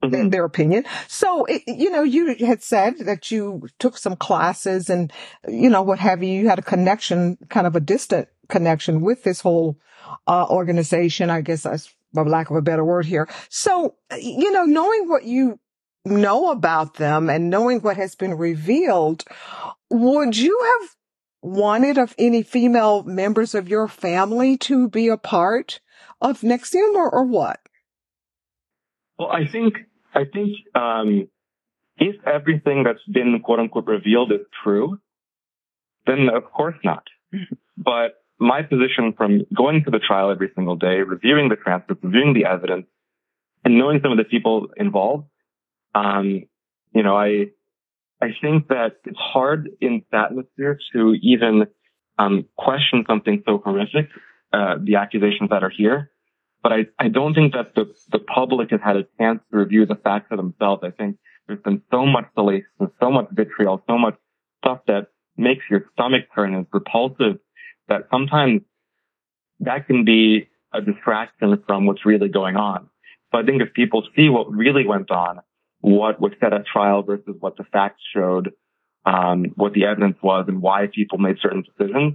Mm-hmm. 0.01 0.15
In 0.15 0.31
their 0.31 0.45
opinion. 0.45 0.85
So, 1.09 1.45
it, 1.47 1.63
you 1.67 1.91
know, 1.91 2.05
you 2.05 2.37
had 2.47 2.63
said 2.63 2.99
that 3.01 3.33
you 3.33 3.67
took 3.81 3.99
some 3.99 4.15
classes 4.15 4.89
and, 4.89 5.13
you 5.49 5.69
know, 5.69 5.83
what 5.83 5.99
have 5.99 6.23
you. 6.23 6.39
You 6.39 6.49
had 6.49 6.61
a 6.61 6.63
connection, 6.63 7.37
kind 7.49 7.67
of 7.67 7.75
a 7.75 7.81
distant 7.81 8.29
connection 8.49 9.01
with 9.01 9.23
this 9.25 9.41
whole, 9.41 9.79
uh, 10.27 10.47
organization. 10.49 11.31
I 11.31 11.41
guess 11.41 11.63
that's 11.63 11.95
for 12.15 12.29
lack 12.29 12.51
of 12.51 12.57
a 12.57 12.63
better 12.63 12.85
word 12.85 13.07
here. 13.07 13.29
So, 13.49 13.97
you 14.19 14.51
know, 14.53 14.65
knowing 14.65 15.09
what 15.09 15.25
you 15.25 15.59
know 16.05 16.51
about 16.51 16.95
them 16.95 17.29
and 17.29 17.51
knowing 17.51 17.81
what 17.81 17.97
has 17.97 18.15
been 18.15 18.35
revealed, 18.35 19.25
would 19.91 20.37
you 20.37 20.59
have 20.81 20.91
wanted 21.43 21.99
of 21.99 22.15
any 22.19 22.43
female 22.43 23.03
members 23.05 23.55
of 23.55 23.69
your 23.69 23.89
family 23.89 24.57
to 24.57 24.89
be 24.89 25.09
a 25.09 25.17
part 25.17 25.81
of 26.21 26.41
NXIVM 26.41 26.95
or, 26.95 27.11
or 27.11 27.25
what? 27.25 27.61
Well, 29.19 29.31
I 29.31 29.47
think, 29.51 29.75
I 30.15 30.25
think, 30.25 30.57
um, 30.75 31.29
if 31.97 32.15
everything 32.27 32.85
that's 32.85 33.03
been 33.11 33.41
quote 33.43 33.59
unquote 33.59 33.87
revealed 33.87 34.33
is 34.33 34.47
true, 34.63 34.99
then 36.07 36.29
of 36.33 36.45
course 36.53 36.77
not. 36.85 37.05
but 37.77 38.15
my 38.39 38.63
position 38.63 39.13
from 39.17 39.45
going 39.55 39.85
to 39.85 39.91
the 39.91 39.99
trial 39.99 40.31
every 40.31 40.51
single 40.55 40.77
day, 40.77 41.01
reviewing 41.01 41.49
the 41.49 41.57
transcripts, 41.57 42.05
reviewing 42.05 42.35
the 42.35 42.45
evidence, 42.45 42.87
and 43.65 43.79
knowing 43.79 44.01
some 44.03 44.13
of 44.13 44.19
the 44.19 44.25
people 44.25 44.69
involved, 44.77 45.27
um, 45.95 46.45
you 46.95 47.03
know, 47.03 47.17
I, 47.17 47.47
I 48.23 48.29
think 48.41 48.69
that 48.69 48.97
it's 49.05 49.19
hard 49.19 49.71
in 49.81 50.03
that 50.13 50.27
atmosphere 50.27 50.79
to 50.93 51.15
even, 51.23 51.67
um, 52.19 52.47
question 52.57 53.05
something 53.09 53.43
so 53.47 53.59
horrific, 53.65 54.09
uh, 54.53 54.77
the 54.83 54.97
accusations 54.97 55.51
that 55.51 55.63
are 55.63 55.71
here. 55.71 56.11
But 56.63 56.73
I, 56.73 56.87
I 56.99 57.09
don't 57.09 57.35
think 57.35 57.53
that 57.53 57.75
the, 57.75 57.93
the 58.11 58.19
public 58.19 58.71
has 58.71 58.81
had 58.83 58.97
a 58.97 59.05
chance 59.19 59.41
to 59.51 59.59
review 59.59 59.87
the 59.87 59.95
facts 59.95 60.27
for 60.29 60.37
themselves. 60.37 60.83
I 60.85 60.91
think 60.91 61.17
there's 61.47 61.63
been 61.63 61.83
so 61.91 62.07
much 62.07 62.27
delay, 62.37 62.65
so 63.01 63.11
much 63.11 63.29
vitriol, 63.33 63.83
so 63.87 63.99
much 63.99 64.17
stuff 64.63 64.81
that 64.87 65.09
makes 65.37 65.65
your 65.71 65.85
stomach 65.93 66.25
turn 66.35 66.55
and 66.55 66.67
is 66.67 66.71
repulsive 66.73 67.39
that 67.89 68.09
sometimes 68.11 68.63
that 69.61 69.87
can 69.87 70.05
be 70.05 70.49
a 70.73 70.81
distraction 70.81 71.63
from 71.67 71.87
what's 71.87 72.05
really 72.05 72.29
going 72.29 72.57
on. 72.57 72.89
So 73.33 73.39
I 73.39 73.43
think 73.43 73.63
if 73.63 73.73
people 73.75 74.07
see 74.17 74.29
what 74.29 74.51
really 74.51 74.87
went 74.87 75.11
on, 75.11 75.41
what 75.81 76.21
was 76.21 76.33
said 76.41 76.53
at 76.53 76.67
trial 76.67 77.03
versus 77.03 77.37
what 77.41 77.57
the 77.57 77.65
facts 77.65 78.03
showed, 78.15 78.53
um, 79.05 79.47
what 79.57 79.73
the 79.73 79.85
evidence 79.87 80.17
was 80.23 80.47
and 80.49 80.61
why 80.61 80.89
people 80.93 81.19
made 81.19 81.37
certain 81.41 81.63
decisions, 81.63 82.15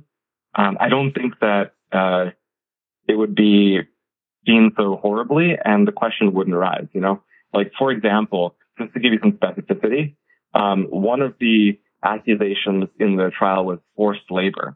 um, 0.55 0.77
I 0.79 0.89
don't 0.89 1.13
think 1.13 1.39
that, 1.39 1.73
uh, 1.91 2.31
it 3.07 3.15
would 3.15 3.35
be 3.35 3.79
seen 4.45 4.71
so 4.77 4.97
horribly 4.97 5.57
and 5.63 5.87
the 5.87 5.91
question 5.91 6.33
wouldn't 6.33 6.55
arise, 6.55 6.87
you 6.93 7.01
know? 7.01 7.21
Like, 7.53 7.71
for 7.77 7.91
example, 7.91 8.55
just 8.79 8.93
to 8.93 8.99
give 8.99 9.13
you 9.13 9.19
some 9.21 9.33
specificity, 9.33 10.15
um, 10.53 10.85
one 10.85 11.21
of 11.21 11.35
the 11.39 11.79
accusations 12.03 12.85
in 12.99 13.15
the 13.15 13.31
trial 13.37 13.65
was 13.65 13.79
forced 13.95 14.29
labor. 14.29 14.75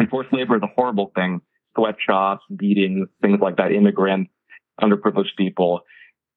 And 0.00 0.08
forced 0.08 0.32
labor 0.32 0.56
is 0.56 0.62
a 0.62 0.66
horrible 0.74 1.12
thing. 1.14 1.42
Sweatshops, 1.76 2.42
beatings, 2.56 3.08
things 3.20 3.38
like 3.40 3.58
that, 3.58 3.70
immigrants, 3.70 4.30
underprivileged 4.80 5.36
people. 5.36 5.82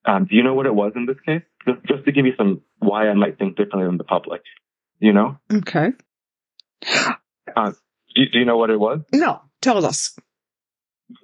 Um, 0.05 0.25
do 0.29 0.35
you 0.35 0.43
know 0.43 0.53
what 0.53 0.65
it 0.65 0.75
was 0.75 0.91
in 0.97 1.05
this 1.05 1.15
case? 1.25 1.43
Just, 1.65 1.79
just 1.87 2.03
to 2.03 2.11
give 2.11 2.25
you 2.25 2.33
some 2.37 2.61
why 2.79 3.07
I 3.07 3.13
might 3.13 3.37
think 3.39 3.55
differently 3.55 3.85
than 3.85 3.97
the 3.97 4.03
public. 4.03 4.41
Do 4.99 5.07
you 5.07 5.13
know? 5.13 5.37
Okay. 5.51 5.91
Uh, 7.55 7.71
do, 8.15 8.21
do 8.33 8.39
you 8.39 8.45
know 8.45 8.57
what 8.57 8.69
it 8.69 8.79
was? 8.79 8.99
No, 9.13 9.41
tell 9.61 9.85
us. 9.85 10.17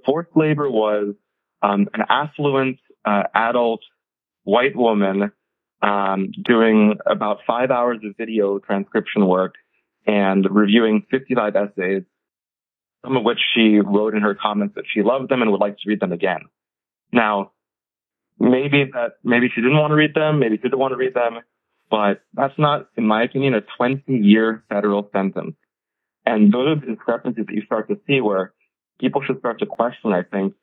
Forced 0.05 0.29
labor 0.33 0.69
was 0.69 1.15
um, 1.61 1.87
an 1.93 2.03
affluent 2.07 2.79
uh, 3.03 3.23
adult 3.33 3.81
white 4.43 4.77
woman 4.77 5.33
um, 5.81 6.31
doing 6.45 6.95
about 7.05 7.39
five 7.45 7.69
hours 7.69 7.97
of 8.05 8.15
video 8.15 8.59
transcription 8.59 9.27
work 9.27 9.55
and 10.05 10.47
reviewing 10.49 11.05
55 11.11 11.55
essays, 11.55 12.03
some 13.03 13.17
of 13.17 13.23
which 13.23 13.39
she 13.53 13.79
wrote 13.79 14.13
in 14.13 14.21
her 14.21 14.35
comments 14.35 14.75
that 14.75 14.85
she 14.93 15.01
loved 15.01 15.29
them 15.29 15.41
and 15.41 15.51
would 15.51 15.61
like 15.61 15.77
to 15.77 15.83
read 15.89 15.99
them 15.99 16.11
again. 16.11 16.41
Now, 17.11 17.51
maybe 18.39 18.89
that, 18.93 19.13
maybe 19.23 19.49
she 19.53 19.61
didn't 19.61 19.77
want 19.77 19.91
to 19.91 19.95
read 19.95 20.13
them, 20.13 20.39
maybe 20.39 20.57
she 20.57 20.63
didn't 20.63 20.79
want 20.79 20.91
to 20.91 20.97
read 20.97 21.13
them, 21.13 21.39
but 21.89 22.21
that's 22.33 22.57
not, 22.57 22.87
in 22.97 23.05
my 23.05 23.23
opinion, 23.23 23.53
a 23.55 23.61
20 23.77 24.03
year 24.07 24.63
federal 24.69 25.09
sentence. 25.13 25.55
And 26.25 26.53
those 26.53 26.67
are 26.67 26.79
the 26.79 26.95
discrepancies 26.95 27.45
that 27.45 27.55
you 27.55 27.63
start 27.65 27.87
to 27.89 27.99
see 28.05 28.21
where 28.21 28.53
people 28.99 29.21
should 29.25 29.39
start 29.39 29.59
to 29.59 29.65
question, 29.65 30.13
I 30.13 30.23
think, 30.23 30.53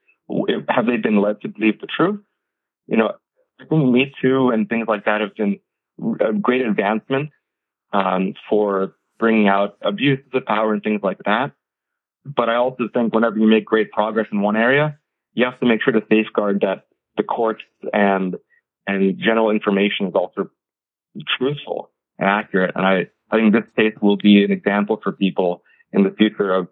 have 0.69 0.87
they 0.87 0.97
been 0.97 1.21
led 1.21 1.41
to 1.43 1.49
believe 1.49 1.81
the 1.81 1.87
truth? 1.87 2.21
You 2.87 2.97
know, 2.97 3.13
I 3.61 3.65
think 3.65 3.93
Me 3.93 4.13
Too 4.21 4.51
and 4.51 4.69
things 4.69 4.87
like 4.89 5.07
that 5.07 5.21
have 5.21 5.35
been 5.35 5.61
a 6.21 6.33
great 6.33 6.63
advancement 6.63 7.31
um, 7.93 8.35
for 8.49 8.95
bringing 9.19 9.49
out 9.49 9.79
abuses 9.83 10.27
of 10.35 10.45
power 10.45 10.73
and 10.73 10.83
things 10.83 11.01
like 11.03 11.19
that. 11.25 11.53
But 12.35 12.49
I 12.49 12.57
also 12.57 12.89
think 12.93 13.15
whenever 13.15 13.39
you 13.39 13.47
make 13.47 13.65
great 13.65 13.91
progress 13.93 14.27
in 14.33 14.41
one 14.41 14.57
area, 14.57 14.99
you 15.35 15.45
have 15.45 15.61
to 15.61 15.67
make 15.67 15.83
sure 15.83 15.93
to 15.93 16.03
safeguard 16.11 16.61
that 16.63 16.87
the 17.17 17.23
courts 17.23 17.63
and 17.93 18.37
and 18.87 19.19
general 19.19 19.51
information 19.51 20.07
is 20.07 20.15
also 20.15 20.51
truthful 21.39 21.91
and 22.19 22.29
accurate. 22.29 22.73
And 22.75 22.87
I, 22.87 23.07
I 23.31 23.37
think 23.37 23.53
this 23.53 23.65
case 23.77 23.95
will 24.01 24.17
be 24.17 24.45
an 24.45 24.53
example 24.53 25.01
for 25.03 25.13
people 25.13 25.63
in 25.93 26.05
the 26.05 26.11
future 26.11 26.53
of 26.53 26.69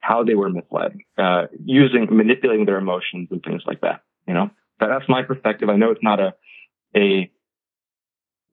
how 0.00 0.24
they 0.24 0.34
were 0.34 0.48
misled, 0.48 0.96
uh, 1.18 1.46
using, 1.64 2.06
manipulating 2.10 2.64
their 2.64 2.78
emotions 2.78 3.28
and 3.30 3.42
things 3.42 3.62
like 3.66 3.80
that. 3.82 4.02
You 4.26 4.34
know, 4.34 4.50
that, 4.80 4.86
that's 4.86 5.08
my 5.08 5.22
perspective. 5.22 5.68
I 5.68 5.76
know 5.76 5.90
it's 5.90 6.02
not 6.02 6.20
a, 6.20 6.34
a 6.96 7.30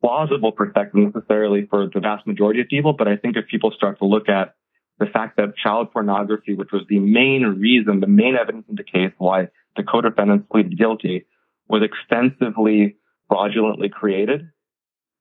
plausible 0.02 0.52
perspective 0.52 1.14
necessarily 1.14 1.68
for 1.70 1.88
the 1.94 2.00
vast 2.00 2.28
majority 2.28 2.62
of 2.62 2.68
people, 2.68 2.94
but 2.94 3.08
I 3.08 3.16
think 3.16 3.38
if 3.38 3.48
people 3.48 3.72
start 3.72 4.00
to 4.00 4.06
look 4.06 4.28
at 4.28 4.56
the 5.00 5.06
fact 5.06 5.38
that 5.38 5.58
child 5.62 5.92
pornography, 5.92 6.54
which 6.54 6.72
was 6.72 6.84
the 6.88 7.00
main 7.00 7.44
reason, 7.60 8.00
the 8.00 8.08
main 8.08 8.36
evidence 8.36 8.66
in 8.70 8.76
the 8.76 8.84
case 8.84 9.12
why 9.18 9.50
the 9.76 9.84
co-defendants 9.84 10.48
pleaded 10.52 10.78
guilty, 10.78 11.26
was 11.68 11.82
extensively 11.84 12.98
fraudulently 13.28 13.90
created, 13.90 14.50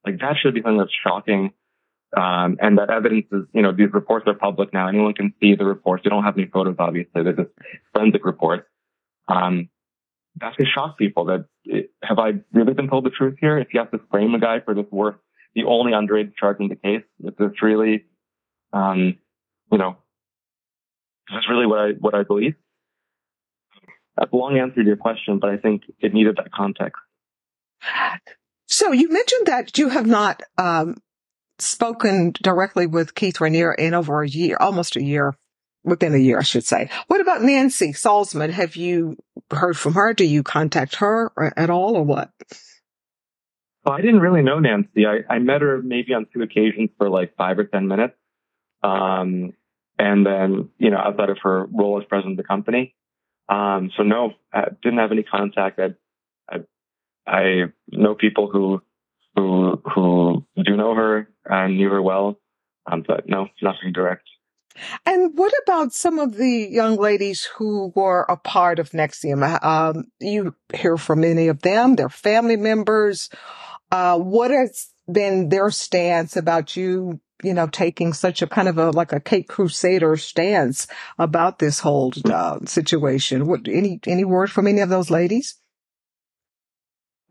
like 0.05 0.19
that 0.21 0.37
should 0.41 0.55
be 0.55 0.63
something 0.63 0.79
that's 0.79 0.93
shocking. 1.03 1.53
Um, 2.17 2.59
and 2.61 2.79
that 2.79 2.91
evidence 2.91 3.27
is, 3.33 3.43
you 3.53 3.63
know, 3.63 3.73
these 3.73 3.93
reports 3.93 4.27
are 4.29 4.35
public 4.35 4.73
now. 4.73 4.87
Anyone 4.87 5.15
can 5.15 5.35
see 5.41 5.57
the 5.57 5.65
reports. 5.65 6.05
They 6.05 6.11
don't 6.11 6.23
have 6.23 6.39
any 6.39 6.47
photos, 6.47 6.77
obviously. 6.79 7.25
They're 7.25 7.33
just 7.33 7.51
forensic 7.93 8.25
reports. 8.25 8.69
Um, 9.27 9.69
that 10.41 10.55
should 10.57 10.69
shock 10.73 10.97
people 10.97 11.25
that 11.27 11.47
it, 11.65 11.91
have 12.03 12.19
I 12.19 12.35
really 12.53 12.75
been 12.75 12.89
told 12.89 13.05
the 13.05 13.11
truth 13.11 13.37
here? 13.41 13.59
If 13.59 13.69
you 13.73 13.81
have 13.81 13.91
to 13.91 14.01
frame 14.11 14.35
a 14.35 14.41
guy 14.41 14.61
for 14.61 14.75
this 14.75 14.87
worth 14.93 15.17
the 15.55 15.65
only 15.65 15.93
underage 15.93 16.37
charge 16.37 16.59
in 16.61 16.69
the 16.69 16.77
case, 16.77 17.03
is 17.25 17.35
this 17.39 17.63
really, 17.63 18.05
um, 18.73 19.17
you 19.71 19.79
know, 19.79 19.97
this 21.29 21.37
is 21.37 21.43
this 21.43 21.51
really 21.51 21.67
what 21.67 21.79
I, 21.79 21.91
what 21.99 22.15
I 22.15 22.23
believe? 22.23 22.55
That's 24.17 24.33
a 24.33 24.37
long 24.37 24.59
answer 24.59 24.83
to 24.83 24.87
your 24.87 24.97
question, 24.97 25.39
but 25.41 25.51
I 25.51 25.57
think 25.57 25.83
it 26.01 26.15
needed 26.15 26.37
that 26.37 26.53
context. 26.53 27.01
So 28.67 28.93
you 28.93 29.11
mentioned 29.11 29.47
that 29.47 29.77
you 29.77 29.89
have 29.89 30.07
not 30.07 30.43
um, 30.57 30.97
spoken 31.59 32.33
directly 32.43 32.87
with 32.87 33.15
Keith 33.15 33.37
Raniere 33.37 33.75
in 33.77 33.95
over 33.95 34.23
a 34.23 34.29
year, 34.29 34.57
almost 34.59 34.97
a 34.97 35.03
year, 35.03 35.35
within 35.85 36.15
a 36.15 36.19
year, 36.19 36.39
I 36.39 36.43
should 36.43 36.65
say. 36.65 36.89
What 37.09 37.21
about 37.21 37.43
Nancy 37.43 37.93
Salzman? 37.93 38.51
Have 38.51 38.77
you 38.77 39.17
heard 39.51 39.77
from 39.77 39.95
her? 39.95 40.15
Do 40.15 40.25
you 40.25 40.43
contact 40.43 40.97
her 40.97 41.31
at 41.57 41.71
all 41.71 41.97
or 41.97 42.03
what? 42.03 42.31
Well, 43.85 43.95
I 43.95 44.01
didn't 44.01 44.21
really 44.21 44.43
know 44.43 44.61
Nancy. 44.61 45.05
I, 45.07 45.33
I 45.33 45.39
met 45.39 45.61
her 45.61 45.83
maybe 45.83 46.15
on 46.15 46.27
two 46.33 46.43
occasions 46.43 46.91
for 46.97 47.11
like 47.11 47.37
five 47.37 47.59
or 47.59 47.65
10 47.65 47.87
minutes. 47.87 48.15
Um, 48.85 49.55
and 49.99 50.27
then, 50.27 50.69
you 50.79 50.91
know, 50.91 50.99
outside 50.99 51.31
of 51.31 51.39
her 51.43 51.67
role 51.73 51.99
as 52.01 52.07
president 52.07 52.33
of 52.33 52.45
the 52.45 52.49
company. 52.49 52.95
Um, 53.49 53.91
so 53.97 54.03
no, 54.03 54.33
I 54.53 54.67
didn't 54.83 54.99
have 54.99 55.13
any 55.13 55.23
contact. 55.23 55.79
I, 55.79 55.95
I, 56.51 56.59
I 57.27 57.65
know 57.89 58.15
people 58.15 58.51
who, 58.51 58.83
who, 59.37 59.81
who 59.95 60.45
do 60.63 60.77
know 60.77 60.95
her 60.95 61.29
and 61.45 61.77
knew 61.77 61.91
her 61.91 62.03
well. 62.03 62.39
Um, 62.91 63.05
but 63.07 63.29
no, 63.29 63.49
nothing 63.63 63.93
direct. 63.93 64.29
And 65.07 65.39
what 65.39 65.53
about 65.63 65.93
some 65.93 66.19
of 66.19 66.37
the 66.37 66.69
young 66.71 66.97
ladies 66.97 67.49
who 67.57 67.93
were 67.95 68.27
a 68.29 68.37
part 68.37 68.79
of 68.79 68.91
NXIVM? 68.91 69.65
Um, 69.65 70.05
you 70.21 70.55
hear 70.75 70.97
from 70.97 71.25
any 71.25 71.49
of 71.49 71.63
them, 71.63 71.95
their 71.95 72.09
family 72.09 72.57
members. 72.57 73.31
Uh, 73.91 74.19
what 74.19 74.51
has 74.51 74.89
been 75.11 75.49
their 75.49 75.71
stance 75.71 76.37
about 76.37 76.77
you, 76.77 77.21
you 77.43 77.55
know, 77.55 77.67
taking 77.67 78.13
such 78.13 78.43
a 78.43 78.47
kind 78.47 78.69
of 78.69 78.79
a, 78.79 78.91
like 78.91 79.13
a 79.13 79.21
Cape 79.21 79.49
Crusader 79.49 80.17
stance 80.17 80.87
about 81.19 81.59
this 81.59 81.81
whole 81.81 82.13
uh, 82.27 82.61
situation? 82.65 83.47
What, 83.47 83.67
any, 83.67 84.01
any 84.07 84.25
word 84.25 84.51
from 84.51 84.67
any 84.67 84.81
of 84.81 84.89
those 84.89 85.11
ladies? 85.11 85.57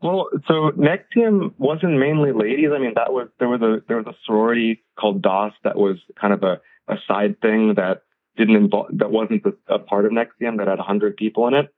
Well, 0.02 0.28
so 0.46 0.70
NXIVM 0.72 1.54
wasn't 1.56 1.98
mainly 1.98 2.32
ladies. 2.32 2.68
I 2.74 2.78
mean, 2.78 2.92
that 2.96 3.10
was, 3.10 3.28
there 3.38 3.48
was 3.48 3.62
a, 3.62 3.82
there 3.88 3.96
was 3.96 4.06
a 4.06 4.14
sorority 4.26 4.84
called 4.98 5.22
DOS 5.22 5.52
that 5.64 5.76
was 5.76 5.96
kind 6.20 6.34
of 6.34 6.42
a, 6.42 6.60
a 6.88 6.96
side 7.08 7.40
thing 7.40 7.74
that 7.76 8.02
didn't 8.36 8.56
involve, 8.56 8.88
that 8.98 9.10
wasn't 9.10 9.42
a, 9.46 9.74
a 9.74 9.78
part 9.78 10.04
of 10.04 10.12
NXIVM 10.12 10.58
that 10.58 10.68
had 10.68 10.78
100 10.78 11.16
people 11.16 11.48
in 11.48 11.54
it. 11.54 11.74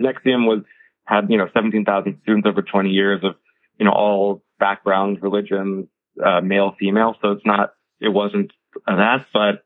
NXIVM 0.00 0.46
was, 0.46 0.62
had, 1.04 1.30
you 1.30 1.36
know, 1.36 1.48
17,000 1.52 2.18
students 2.22 2.48
over 2.48 2.62
20 2.62 2.88
years 2.88 3.20
of, 3.22 3.34
you 3.78 3.84
know, 3.84 3.92
all 3.92 4.42
backgrounds, 4.58 5.20
religions, 5.20 5.88
uh, 6.24 6.40
male, 6.40 6.74
female. 6.78 7.14
So 7.22 7.32
it's 7.32 7.46
not, 7.46 7.72
it 8.00 8.08
wasn't 8.08 8.52
that, 8.86 9.26
but 9.32 9.64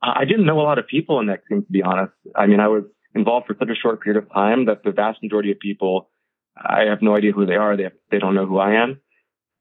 I 0.00 0.24
didn't 0.24 0.46
know 0.46 0.60
a 0.60 0.62
lot 0.62 0.78
of 0.78 0.86
people 0.86 1.20
in 1.20 1.26
NXIVM, 1.26 1.66
to 1.66 1.72
be 1.72 1.82
honest. 1.82 2.12
I 2.34 2.46
mean, 2.46 2.60
I 2.60 2.68
was 2.68 2.84
involved 3.14 3.46
for 3.46 3.56
such 3.58 3.68
a 3.68 3.74
short 3.74 4.00
period 4.00 4.22
of 4.22 4.32
time 4.32 4.66
that 4.66 4.84
the 4.84 4.92
vast 4.92 5.22
majority 5.22 5.50
of 5.50 5.58
people, 5.58 6.08
I 6.56 6.82
have 6.88 7.02
no 7.02 7.16
idea 7.16 7.32
who 7.32 7.46
they 7.46 7.56
are. 7.56 7.76
They, 7.76 7.88
they 8.10 8.18
don't 8.18 8.34
know 8.34 8.46
who 8.46 8.58
I 8.58 8.82
am. 8.82 9.00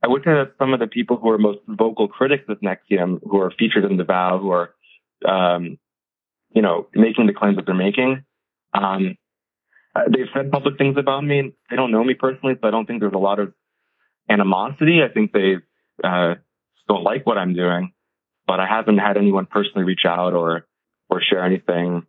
I 0.04 0.08
would 0.08 0.24
say 0.24 0.32
that 0.32 0.54
some 0.60 0.74
of 0.74 0.80
the 0.80 0.88
people 0.88 1.18
who 1.18 1.30
are 1.30 1.40
most 1.40 1.60
vocal 1.68 2.08
critics 2.08 2.44
of 2.50 2.60
NXIVM, 2.60 3.20
who 3.24 3.42
are 3.42 3.52
featured 3.58 3.86
in 3.86 3.98
the 3.98 4.04
vow, 4.04 4.38
who 4.38 4.52
are, 4.52 4.70
um, 5.28 5.80
you 6.54 6.62
know, 6.62 6.88
making 6.94 7.26
the 7.26 7.34
claims 7.34 7.56
that 7.56 7.66
they're 7.66 7.76
making, 7.76 8.24
um, 8.74 9.18
they've 10.12 10.28
said 10.36 10.52
public 10.52 10.78
things 10.78 10.98
about 10.98 11.24
me. 11.24 11.54
They 11.70 11.76
don't 11.76 11.92
know 11.92 12.04
me 12.04 12.14
personally, 12.14 12.56
so 12.62 12.68
I 12.68 12.72
don't 12.72 12.86
think 12.86 13.00
there's 13.00 13.14
a 13.14 13.18
lot 13.18 13.40
of 13.40 13.54
animosity. 14.30 15.02
I 15.04 15.12
think 15.12 15.32
they 15.32 15.56
uh, 16.04 16.36
don't 16.88 17.04
like 17.04 17.26
what 17.26 17.38
I'm 17.38 17.54
doing, 17.54 17.92
but 18.46 18.60
I 18.60 18.68
haven't 18.68 18.98
had 18.98 19.18
anyone 19.18 19.46
personally 19.46 19.84
reach 19.84 20.06
out 20.06 20.34
or 20.34 20.66
or 21.10 21.22
share 21.22 21.44
anything, 21.44 22.06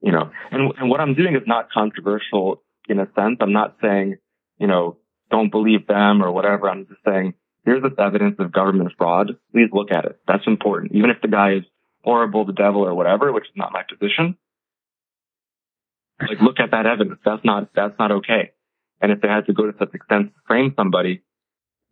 you 0.00 0.12
know. 0.12 0.30
And, 0.50 0.72
and 0.78 0.90
what 0.90 1.00
I'm 1.00 1.14
doing 1.14 1.34
is 1.34 1.42
not 1.46 1.70
controversial 1.70 2.62
in 2.88 2.98
a 2.98 3.06
sense. 3.14 3.38
I'm 3.40 3.52
not 3.52 3.76
saying, 3.80 4.16
you 4.58 4.66
know, 4.66 4.98
don't 5.30 5.50
believe 5.50 5.86
them 5.86 6.22
or 6.22 6.30
whatever. 6.30 6.68
I'm 6.68 6.86
just 6.86 7.00
saying, 7.04 7.34
here's 7.64 7.82
this 7.82 7.92
evidence 7.98 8.36
of 8.38 8.52
government 8.52 8.92
fraud. 8.98 9.38
Please 9.52 9.68
look 9.72 9.90
at 9.90 10.04
it. 10.04 10.20
That's 10.26 10.46
important. 10.46 10.92
Even 10.92 11.10
if 11.10 11.20
the 11.22 11.28
guy 11.28 11.54
is 11.54 11.64
horrible, 12.04 12.44
the 12.44 12.52
devil 12.52 12.82
or 12.82 12.94
whatever, 12.94 13.32
which 13.32 13.44
is 13.44 13.56
not 13.56 13.72
my 13.72 13.82
position. 13.88 14.36
Like, 16.20 16.40
look 16.40 16.60
at 16.60 16.70
that 16.72 16.86
evidence. 16.86 17.20
That's 17.24 17.44
not, 17.44 17.70
that's 17.74 17.98
not 17.98 18.12
okay. 18.12 18.52
And 19.00 19.10
if 19.10 19.20
they 19.20 19.28
had 19.28 19.46
to 19.46 19.52
go 19.52 19.66
to 19.66 19.76
such 19.78 19.94
extent 19.94 20.28
to 20.28 20.40
frame 20.46 20.72
somebody, 20.76 21.22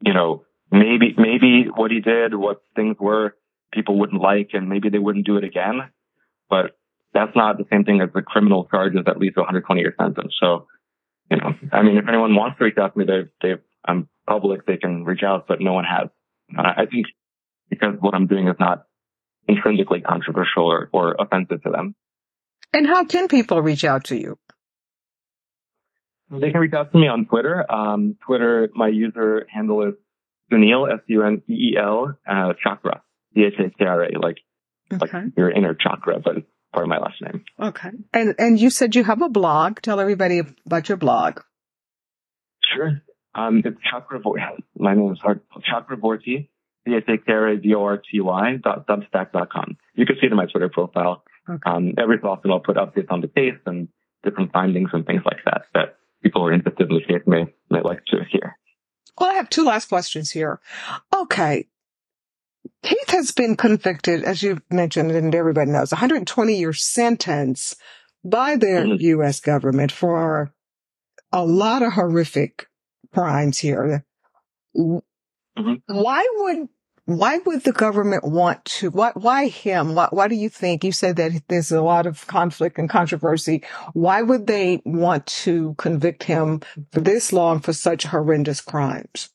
you 0.00 0.14
know, 0.14 0.44
maybe, 0.70 1.14
maybe 1.16 1.68
what 1.74 1.90
he 1.90 2.00
did, 2.00 2.34
what 2.34 2.62
things 2.74 2.96
were, 2.98 3.36
people 3.72 3.98
wouldn't 3.98 4.20
like 4.20 4.50
and 4.52 4.68
maybe 4.68 4.88
they 4.88 4.98
wouldn't 4.98 5.26
do 5.26 5.36
it 5.36 5.44
again. 5.44 5.80
But 6.48 6.76
that's 7.12 7.34
not 7.34 7.58
the 7.58 7.66
same 7.70 7.84
thing 7.84 8.00
as 8.00 8.10
the 8.14 8.22
criminal 8.22 8.66
charges 8.70 9.02
that 9.06 9.18
lead 9.18 9.34
to 9.34 9.40
120 9.40 9.80
year 9.80 9.94
sentence. 10.00 10.34
So, 10.40 10.66
you 11.30 11.36
know, 11.36 11.52
I 11.72 11.82
mean, 11.82 11.96
if 11.96 12.08
anyone 12.08 12.34
wants 12.34 12.58
to 12.58 12.64
reach 12.64 12.78
out 12.78 12.94
to 12.94 12.98
me, 12.98 13.04
they, 13.04 13.28
they, 13.42 13.62
I'm 13.84 14.08
public, 14.26 14.66
they 14.66 14.76
can 14.76 15.04
reach 15.04 15.22
out, 15.22 15.46
but 15.48 15.60
no 15.60 15.72
one 15.72 15.84
has. 15.84 16.08
I 16.56 16.86
think 16.86 17.06
because 17.68 17.94
what 18.00 18.14
I'm 18.14 18.26
doing 18.26 18.48
is 18.48 18.56
not 18.58 18.86
intrinsically 19.46 20.00
controversial 20.00 20.64
or, 20.64 20.90
or 20.92 21.14
offensive 21.18 21.62
to 21.62 21.70
them. 21.70 21.94
And 22.72 22.86
how 22.86 23.04
can 23.04 23.28
people 23.28 23.62
reach 23.62 23.84
out 23.84 24.04
to 24.04 24.16
you? 24.16 24.38
They 26.30 26.50
can 26.50 26.60
reach 26.60 26.74
out 26.74 26.92
to 26.92 26.98
me 26.98 27.08
on 27.08 27.26
Twitter. 27.26 27.70
Um, 27.70 28.16
Twitter, 28.24 28.68
my 28.74 28.88
user 28.88 29.46
handle 29.48 29.88
is 29.88 29.94
Suneel, 30.50 30.92
S-U-N-E-E-L, 30.92 32.18
uh, 32.28 32.52
Chakra, 32.62 33.02
C-H-A-K-R-A, 33.34 34.18
like, 34.18 34.38
okay. 34.92 34.98
like 35.00 35.32
your 35.36 35.50
inner 35.50 35.74
chakra, 35.74 36.18
but 36.20 36.36
part 36.72 36.84
of 36.84 36.88
my 36.88 36.98
last 36.98 37.20
name. 37.22 37.44
Okay. 37.60 37.90
And, 38.12 38.34
and 38.38 38.60
you 38.60 38.70
said 38.70 38.94
you 38.94 39.04
have 39.04 39.22
a 39.22 39.28
blog. 39.28 39.80
Tell 39.80 40.00
everybody 40.00 40.42
about 40.66 40.88
your 40.88 40.98
blog. 40.98 41.40
Sure. 42.74 43.00
Um, 43.34 43.62
it's 43.64 43.78
Chakravorty. 43.92 44.40
My 44.76 44.94
name 44.94 45.12
is 45.12 45.18
hard. 45.20 45.40
Chakravorty, 45.70 46.48
C-H-A-K-R-A-V-O-R-T-Y 46.86 48.56
dot 48.62 48.86
substack 48.86 49.32
dot 49.32 49.50
com. 49.50 49.76
You 49.94 50.06
can 50.06 50.16
see 50.16 50.26
it 50.26 50.32
in 50.32 50.36
my 50.36 50.46
Twitter 50.46 50.68
profile. 50.68 51.22
Okay. 51.48 51.58
Um, 51.64 51.94
every 51.98 52.18
so 52.20 52.28
often 52.28 52.50
I'll 52.50 52.60
put 52.60 52.76
updates 52.76 53.10
on 53.10 53.20
the 53.20 53.28
case 53.28 53.58
and 53.66 53.88
different 54.24 54.52
findings 54.52 54.90
and 54.92 55.06
things 55.06 55.22
like 55.24 55.38
that 55.44 55.62
that 55.74 55.96
people 56.22 56.42
who 56.42 56.48
are 56.48 56.52
interested 56.52 56.90
in 56.90 56.96
the 56.96 57.02
case 57.02 57.22
may, 57.26 57.44
may 57.70 57.80
like 57.82 58.04
to 58.06 58.18
hear. 58.30 58.56
Well, 59.18 59.30
I 59.30 59.34
have 59.34 59.50
two 59.50 59.64
last 59.64 59.88
questions 59.88 60.30
here. 60.30 60.60
Okay. 61.14 61.66
Keith 62.82 63.10
has 63.10 63.30
been 63.32 63.56
convicted, 63.56 64.24
as 64.24 64.42
you've 64.42 64.62
mentioned, 64.70 65.10
and 65.10 65.34
everybody 65.34 65.70
knows, 65.70 65.92
120 65.92 66.54
year 66.54 66.72
sentence 66.72 67.76
by 68.24 68.56
the 68.56 68.66
mm-hmm. 68.66 69.00
U.S. 69.00 69.40
government 69.40 69.92
for 69.92 70.52
a 71.32 71.44
lot 71.44 71.82
of 71.82 71.92
horrific 71.92 72.66
crimes 73.12 73.58
here. 73.58 74.04
Mm-hmm. 74.76 75.76
Why 75.86 76.26
would 76.38 76.68
why 77.18 77.38
would 77.38 77.64
the 77.64 77.72
government 77.72 78.24
want 78.24 78.64
to? 78.64 78.90
Why, 78.90 79.12
why 79.14 79.48
him? 79.48 79.94
Why, 79.94 80.08
why 80.10 80.28
do 80.28 80.34
you 80.34 80.48
think 80.48 80.84
you 80.84 80.92
said 80.92 81.16
that 81.16 81.42
there's 81.48 81.72
a 81.72 81.82
lot 81.82 82.06
of 82.06 82.26
conflict 82.26 82.78
and 82.78 82.88
controversy? 82.88 83.64
Why 83.94 84.22
would 84.22 84.46
they 84.46 84.80
want 84.84 85.26
to 85.26 85.74
convict 85.74 86.24
him 86.24 86.62
for 86.92 87.00
this 87.00 87.32
long 87.32 87.60
for 87.60 87.72
such 87.72 88.04
horrendous 88.04 88.60
crimes? 88.60 89.30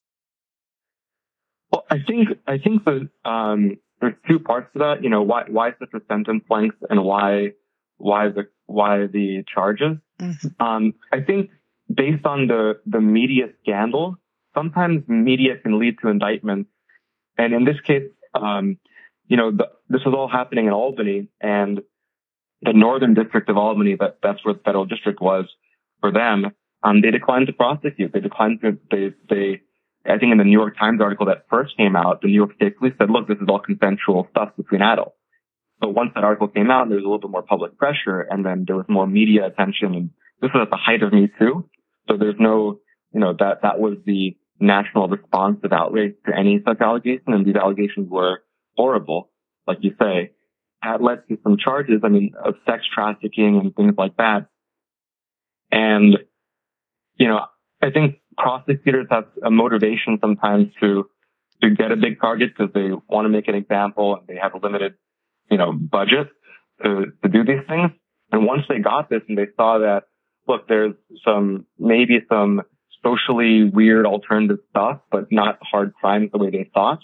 Well, 1.71 1.85
I 1.89 1.97
think 2.07 2.29
I 2.47 2.57
think 2.57 2.85
that 2.85 3.09
um, 3.25 3.77
there's 3.99 4.13
two 4.27 4.39
parts 4.39 4.71
to 4.73 4.79
that. 4.79 5.03
You 5.03 5.09
know, 5.09 5.23
why 5.23 5.43
why 5.47 5.71
such 5.79 5.93
a 5.93 6.01
sentence 6.07 6.43
length 6.49 6.77
and 6.89 7.03
why 7.03 7.53
why 7.97 8.29
the 8.29 8.47
why 8.67 9.07
the 9.07 9.43
charges? 9.53 9.97
Mm-hmm. 10.19 10.65
Um, 10.65 10.93
I 11.11 11.21
think 11.21 11.49
based 11.93 12.25
on 12.25 12.47
the 12.47 12.79
the 12.85 13.01
media 13.01 13.47
scandal, 13.61 14.17
sometimes 14.53 15.03
media 15.07 15.57
can 15.57 15.79
lead 15.79 15.97
to 16.01 16.07
indictments 16.07 16.69
and 17.38 17.54
in 17.54 17.65
this 17.65 17.80
case, 17.86 18.10
um, 18.34 18.78
you 19.28 19.38
know, 19.38 19.52
the, 19.52 19.69
this 19.89 20.02
was 20.06 20.13
all 20.15 20.28
happening 20.28 20.67
in 20.67 20.74
Albany 20.74 21.28
and 21.41 21.82
the 22.62 22.74
Northern 22.74 23.13
District 23.13 23.50
of 23.50 23.58
Albany, 23.58 23.95
that, 24.00 24.19
that's 24.21 24.43
where 24.43 24.54
the 24.54 24.62
federal 24.62 24.86
district 24.86 25.21
was 25.21 25.45
for 26.00 26.12
them. 26.12 26.52
Um, 26.84 27.02
they 27.02 27.12
declined 27.12 27.48
to 27.48 27.54
prosecute. 27.54 28.13
They 28.13 28.19
declined 28.19 28.62
to, 28.62 28.78
they, 28.91 29.13
they, 29.30 29.62
I 30.06 30.17
think 30.17 30.32
in 30.32 30.38
the 30.38 30.43
New 30.43 30.52
York 30.52 30.78
Times 30.78 31.02
article 31.02 31.28
that 31.28 31.45
first 31.50 31.76
came 31.78 31.95
out, 31.95 32.21
the 32.21 32.28
New 32.28 32.36
York 32.36 32.56
State 32.56 32.78
Police 32.78 32.93
said, 32.98 33.10
look, 33.10 33.28
this 33.28 33.38
is 33.38 33.48
all 33.50 33.60
consensual 33.60 34.28
stuff 34.32 34.50
between 34.56 34.82
adults. 34.82 35.17
But 35.80 35.89
once 35.89 36.12
that 36.15 36.24
article 36.24 36.48
came 36.48 36.71
out, 36.71 36.88
there 36.88 36.98
was 36.98 37.04
a 37.04 37.08
little 37.08 37.19
bit 37.19 37.32
more 37.32 37.41
public 37.41 37.78
pressure 37.78 38.21
and 38.21 38.45
then 38.45 38.63
there 38.65 38.76
was 38.76 38.86
more 38.88 39.08
media 39.08 39.45
attention 39.45 39.93
and 39.93 40.10
this 40.41 40.52
was 40.54 40.63
at 40.63 40.69
the 40.69 40.78
height 40.78 41.04
of 41.04 41.12
Me 41.12 41.30
Too. 41.39 41.67
So 42.08 42.17
there's 42.17 42.36
no, 42.39 42.80
you 43.13 43.19
know, 43.19 43.34
that, 43.39 43.63
that 43.63 43.80
was 43.80 43.98
the, 44.06 44.38
national 44.59 45.07
response 45.07 45.59
of 45.63 45.73
outrage 45.73 46.15
to 46.25 46.37
any 46.37 46.61
such 46.65 46.79
allegation, 46.81 47.33
and 47.33 47.45
these 47.45 47.55
allegations 47.55 48.09
were 48.09 48.43
horrible, 48.75 49.29
like 49.67 49.79
you 49.81 49.93
say. 49.99 50.31
That 50.83 51.01
led 51.01 51.27
to 51.29 51.37
some 51.43 51.57
charges, 51.57 52.01
I 52.03 52.09
mean, 52.09 52.33
of 52.43 52.55
sex 52.65 52.83
trafficking 52.93 53.59
and 53.59 53.75
things 53.75 53.95
like 53.97 54.17
that. 54.17 54.47
And, 55.71 56.17
you 57.15 57.27
know, 57.27 57.41
I 57.81 57.89
think 57.89 58.17
prosecutors 58.37 59.07
have 59.09 59.25
a 59.43 59.49
motivation 59.49 60.19
sometimes 60.21 60.67
to, 60.81 61.09
to 61.61 61.69
get 61.71 61.91
a 61.91 61.95
big 61.95 62.19
target 62.21 62.51
because 62.55 62.71
they 62.73 62.89
want 63.09 63.25
to 63.25 63.29
make 63.29 63.47
an 63.47 63.55
example 63.55 64.15
and 64.15 64.27
they 64.27 64.39
have 64.41 64.53
a 64.53 64.57
limited, 64.57 64.93
you 65.49 65.57
know, 65.57 65.71
budget 65.73 66.27
to, 66.83 67.05
to 67.23 67.29
do 67.29 67.43
these 67.43 67.65
things. 67.67 67.91
And 68.31 68.45
once 68.45 68.63
they 68.69 68.79
got 68.79 69.09
this 69.09 69.21
and 69.27 69.37
they 69.37 69.47
saw 69.55 69.79
that, 69.79 70.03
look, 70.47 70.67
there's 70.67 70.93
some, 71.23 71.65
maybe 71.79 72.19
some 72.29 72.61
socially 73.05 73.63
weird 73.63 74.05
alternative 74.05 74.59
stuff, 74.71 74.99
but 75.11 75.31
not 75.31 75.59
hard 75.61 75.93
crimes 75.93 76.29
the 76.31 76.39
way 76.39 76.49
they 76.49 76.69
thought. 76.73 76.99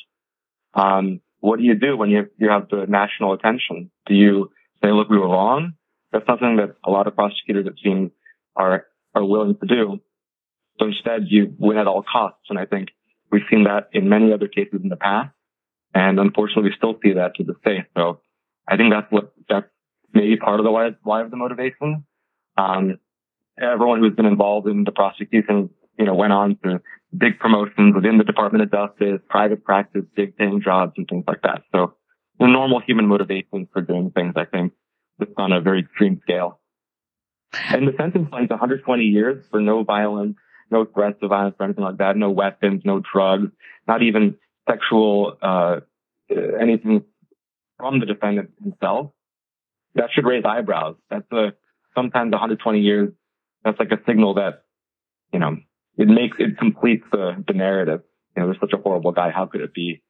Um, 0.74 1.22
what 1.40 1.58
do 1.58 1.64
you 1.64 1.76
do 1.76 1.96
when 1.98 2.10
you, 2.10 2.30
you 2.38 2.50
have 2.50 2.70
the 2.70 2.86
national 2.88 3.34
attention? 3.34 3.92
Do 4.08 4.14
you 4.14 4.52
say, 4.84 4.92
look, 4.92 5.10
we 5.10 5.18
were 5.18 5.28
wrong? 5.28 5.74
That's 6.12 6.26
something 6.26 6.58
that 6.58 6.76
a 6.84 6.92
lot 6.92 7.08
of 7.08 7.16
prosecutors, 7.16 7.68
it 7.68 7.76
seems, 7.84 8.12
are, 8.56 8.86
are 9.14 9.24
willing 9.24 9.58
to 9.58 9.68
do. 9.68 10.00
So 10.80 10.88
instead, 10.88 11.26
you 11.28 11.54
win 11.58 11.78
at 11.78 11.88
all 11.88 12.04
costs. 12.04 12.48
And 12.50 12.58
I 12.58 12.66
think 12.66 12.90
we've 13.32 13.42
seen 13.50 13.66
that 13.66 13.90
in 13.94 14.10
many 14.10 14.34
other 14.34 14.48
cases 14.48 14.82
in 14.84 14.90
the 14.90 14.96
past. 14.96 15.30
And 15.94 16.20
unfortunately, 16.20 16.70
we 16.70 16.76
still 16.78 16.98
see 17.04 17.14
that 17.14 17.36
to 17.36 17.44
this 17.44 17.58
day. 17.64 17.86
So 17.96 18.22
I 18.68 18.78
think 18.78 18.94
that's 18.94 19.12
what, 19.12 19.34
that's 19.50 19.68
maybe 20.14 20.38
part 20.38 20.60
of 20.60 20.64
the 20.64 20.72
why, 20.72 20.92
why 21.04 21.22
of 21.22 21.32
the 21.32 21.38
motivation. 21.38 22.06
Um, 22.58 22.98
everyone 23.62 24.00
who's 24.00 24.16
been 24.16 24.26
involved 24.26 24.68
in 24.68 24.84
the 24.84 24.92
prosecution 24.92 25.70
you 25.98 26.06
know, 26.06 26.16
went 26.16 26.34
on 26.34 26.58
to 26.64 26.82
big 27.16 27.40
promotions 27.40 27.94
within 27.96 28.18
the 28.18 28.24
Department 28.24 28.64
of 28.64 28.72
Justice, 28.72 29.22
private 29.30 29.64
practice, 29.64 30.04
big 30.16 30.36
paying 30.38 30.62
jobs 30.62 30.94
and 30.98 31.08
things 31.08 31.26
like 31.28 31.42
that. 31.44 31.64
So 31.72 31.96
the 32.40 32.48
normal 32.48 32.80
human 32.80 33.08
motivations 33.08 33.68
for 33.72 33.82
doing 33.82 34.12
things, 34.12 34.34
I 34.36 34.46
think, 34.46 34.74
just 35.20 35.32
on 35.38 35.52
a 35.52 35.62
very 35.62 35.82
extreme 35.82 36.20
scale. 36.24 36.60
And 37.70 37.88
the 37.88 37.94
sentence 37.98 38.30
length 38.32 38.50
120 38.50 39.04
years 39.04 39.46
for 39.52 39.60
no 39.60 39.84
violence, 39.84 40.38
no 40.70 40.86
threats 40.86 41.18
of 41.22 41.30
violence 41.30 41.56
or 41.60 41.66
anything 41.66 41.84
like 41.84 41.98
that, 41.98 42.16
no 42.16 42.32
weapons, 42.32 42.82
no 42.86 43.02
drugs, 43.14 43.52
not 43.88 44.02
even 44.02 44.38
sexual, 44.70 45.38
uh, 45.42 45.82
anything 46.30 47.04
from 47.78 48.00
the 48.00 48.06
defendant 48.06 48.52
himself. 48.64 49.12
That 49.96 50.10
should 50.14 50.26
raise 50.26 50.46
eyebrows. 50.46 50.96
That's 51.10 51.30
a, 51.34 51.54
sometimes 51.94 52.32
120 52.32 52.80
years, 52.80 53.10
that's 53.66 53.78
like 53.78 53.92
a 53.92 54.00
signal 54.08 54.36
that, 54.36 54.64
you 55.34 55.40
know, 55.40 55.58
it 55.98 56.08
makes 56.08 56.38
it 56.40 56.58
completes 56.58 57.06
the 57.12 57.44
the 57.48 57.54
narrative. 57.54 58.02
You 58.36 58.42
know, 58.42 58.48
there's 58.48 58.60
such 58.60 58.74
a 58.74 58.82
horrible 58.82 59.12
guy. 59.12 59.32
How 59.32 59.46
could 59.46 59.62
it 59.62 59.74
be? 59.74 60.02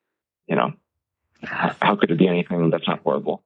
You 0.48 0.56
know, 0.56 0.74
how 1.44 1.96
could 1.96 2.12
it 2.12 2.17
be 2.17 2.28
anything 2.28 2.70
that's 2.70 2.88
not 2.88 3.00
horrible? 3.00 3.44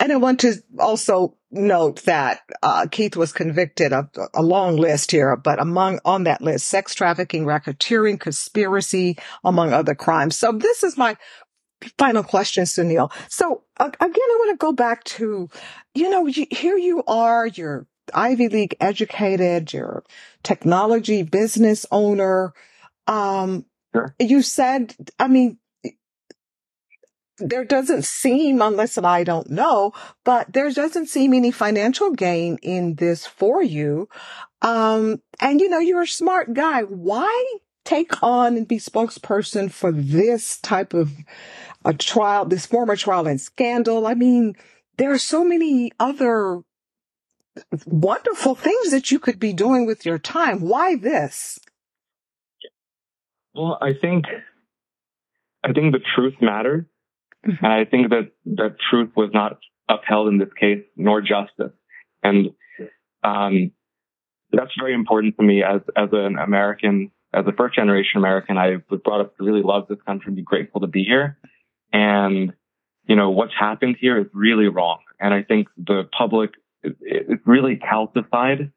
And 0.00 0.12
I 0.12 0.16
want 0.16 0.40
to 0.40 0.54
also 0.78 1.36
note 1.50 2.02
that 2.04 2.40
uh, 2.62 2.86
Keith 2.90 3.16
was 3.16 3.32
convicted 3.32 3.92
of 3.92 4.08
a 4.34 4.42
long 4.42 4.76
list 4.76 5.12
here, 5.12 5.36
but 5.36 5.60
among 5.60 6.00
on 6.04 6.24
that 6.24 6.40
list, 6.40 6.66
sex 6.66 6.94
trafficking, 6.94 7.44
racketeering, 7.44 8.18
conspiracy, 8.18 9.18
among 9.44 9.72
other 9.72 9.94
crimes. 9.94 10.36
So 10.36 10.52
this 10.52 10.82
is 10.82 10.96
my 10.96 11.16
final 11.96 12.24
question, 12.24 12.64
Suneel. 12.64 13.12
So 13.28 13.62
uh, 13.78 13.90
again, 14.00 14.12
I 14.16 14.36
want 14.40 14.58
to 14.58 14.64
go 14.64 14.72
back 14.72 15.04
to, 15.04 15.48
you 15.94 16.10
know, 16.10 16.26
you, 16.26 16.46
here 16.50 16.76
you 16.76 17.04
are, 17.06 17.46
you're 17.46 17.86
Ivy 18.14 18.48
League 18.48 18.76
educated, 18.80 19.72
you're 19.72 20.04
technology 20.42 21.22
business 21.22 21.86
owner. 21.90 22.52
Um, 23.06 23.64
sure. 23.94 24.14
you 24.18 24.42
said, 24.42 24.94
I 25.18 25.28
mean, 25.28 25.58
there 27.38 27.64
doesn't 27.64 28.04
seem, 28.04 28.60
unless 28.60 28.98
I 28.98 29.24
don't 29.24 29.50
know, 29.50 29.92
but 30.24 30.52
there 30.52 30.70
doesn't 30.70 31.06
seem 31.06 31.32
any 31.32 31.50
financial 31.50 32.10
gain 32.10 32.58
in 32.62 32.96
this 32.96 33.26
for 33.26 33.62
you. 33.62 34.08
Um, 34.62 35.22
and 35.40 35.60
you 35.60 35.68
know, 35.68 35.78
you're 35.78 36.02
a 36.02 36.08
smart 36.08 36.52
guy. 36.52 36.82
Why 36.82 37.58
take 37.84 38.22
on 38.22 38.56
and 38.56 38.68
be 38.68 38.78
spokesperson 38.78 39.70
for 39.70 39.92
this 39.92 40.58
type 40.58 40.94
of 40.94 41.12
a 41.84 41.94
trial, 41.94 42.44
this 42.44 42.66
former 42.66 42.96
trial 42.96 43.26
and 43.26 43.40
scandal? 43.40 44.06
I 44.06 44.14
mean, 44.14 44.56
there 44.96 45.12
are 45.12 45.18
so 45.18 45.44
many 45.44 45.92
other 46.00 46.62
wonderful 47.86 48.54
things 48.54 48.90
that 48.90 49.10
you 49.10 49.18
could 49.18 49.38
be 49.38 49.52
doing 49.52 49.86
with 49.86 50.04
your 50.06 50.18
time. 50.18 50.60
Why 50.60 50.96
this? 50.96 51.58
Well, 53.54 53.78
I 53.80 53.92
think, 54.00 54.26
I 55.64 55.72
think 55.72 55.92
the 55.92 56.00
truth 56.14 56.34
matters. 56.40 56.84
Mm-hmm. 57.46 57.64
And 57.64 57.72
I 57.72 57.84
think 57.84 58.10
that 58.10 58.30
that 58.56 58.76
truth 58.90 59.10
was 59.16 59.30
not 59.32 59.58
upheld 59.88 60.28
in 60.28 60.38
this 60.38 60.52
case, 60.58 60.84
nor 60.96 61.20
justice. 61.20 61.72
And, 62.22 62.48
um, 63.22 63.72
that's 64.50 64.72
very 64.78 64.94
important 64.94 65.36
to 65.36 65.42
me 65.42 65.62
as, 65.62 65.82
as 65.96 66.08
an 66.12 66.38
American, 66.38 67.10
as 67.34 67.44
a 67.46 67.52
first 67.52 67.74
generation 67.74 68.16
American. 68.16 68.56
I 68.56 68.76
was 68.88 69.00
brought 69.04 69.20
up 69.20 69.36
to 69.36 69.44
really 69.44 69.62
love 69.62 69.88
this 69.88 69.98
country 70.06 70.28
and 70.28 70.36
be 70.36 70.42
grateful 70.42 70.80
to 70.80 70.86
be 70.86 71.04
here. 71.04 71.38
And 71.92 72.52
you 73.08 73.16
know, 73.16 73.30
what's 73.30 73.54
happened 73.58 73.96
here 73.98 74.18
is 74.18 74.26
really 74.32 74.68
wrong. 74.68 74.98
And 75.18 75.34
I 75.34 75.42
think 75.42 75.68
the 75.76 76.08
public 76.16 76.50
is, 76.82 76.92
is 77.00 77.38
really 77.44 77.76
calcified 77.76 78.70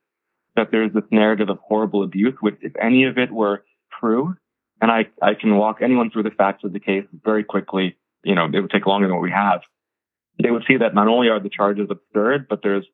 that 0.56 0.70
there's 0.72 0.94
this 0.94 1.04
narrative 1.12 1.50
of 1.50 1.58
horrible 1.60 2.04
abuse, 2.04 2.36
which 2.42 2.58
if 2.62 2.74
any 2.82 3.06
of 3.06 3.18
it 3.18 3.32
were 3.32 3.64
true, 4.00 4.36
and 4.82 4.92
I, 4.92 5.08
I 5.22 5.36
can 5.36 5.56
walk 5.58 5.78
anyone 5.82 6.10
through 6.12 6.24
the 6.24 6.32
facts 6.32 6.64
of 6.64 6.74
the 6.74 6.80
case 6.80 7.06
very 7.24 7.44
quickly, 7.44 7.98
you 8.24 8.36
know, 8.36 8.46
it 8.52 8.60
would 8.60 8.72
take 8.72 8.86
longer 8.86 9.08
than 9.08 9.16
what 9.16 9.24
we 9.24 9.32
have. 9.32 9.62
They 10.42 10.52
would 10.52 10.64
see 10.68 10.78
that 10.78 10.96
not 10.96 11.08
only 11.08 11.30
are 11.30 11.40
the 11.40 11.50
charges 11.50 11.90
absurd, 11.90 12.48
but 12.50 12.62
there's 12.64 12.86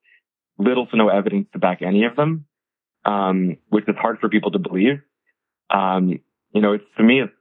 little 0.58 0.86
to 0.88 0.98
no 0.98 1.10
evidence 1.10 1.48
to 1.54 1.60
back 1.60 1.82
any 1.82 2.04
of 2.04 2.15
them, 2.15 2.46
um, 3.06 3.58
which 3.70 3.88
is 3.88 3.96
hard 3.98 4.20
for 4.20 4.30
people 4.30 4.52
to 4.52 4.60
believe. 4.60 5.02
Um, 5.70 6.20
you 6.54 6.62
know, 6.62 6.74
it's 6.74 6.86
to 6.98 7.04
me, 7.04 7.22
it's 7.22 7.34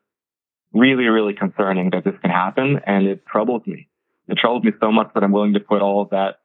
really, 0.72 1.04
really 1.04 1.34
concerning 1.34 1.90
that 1.90 2.04
this 2.04 2.14
can 2.20 2.30
happen, 2.30 2.80
and 2.86 3.06
it 3.06 3.24
troubles 3.26 3.62
me. 3.66 3.88
It 4.28 4.38
troubles 4.38 4.64
me 4.64 4.72
so 4.80 4.92
much 4.92 5.10
that 5.14 5.22
I'm 5.24 5.32
willing 5.32 5.54
to 5.54 5.60
put 5.60 5.82
all 5.82 6.02
of 6.02 6.10
that 6.10 6.36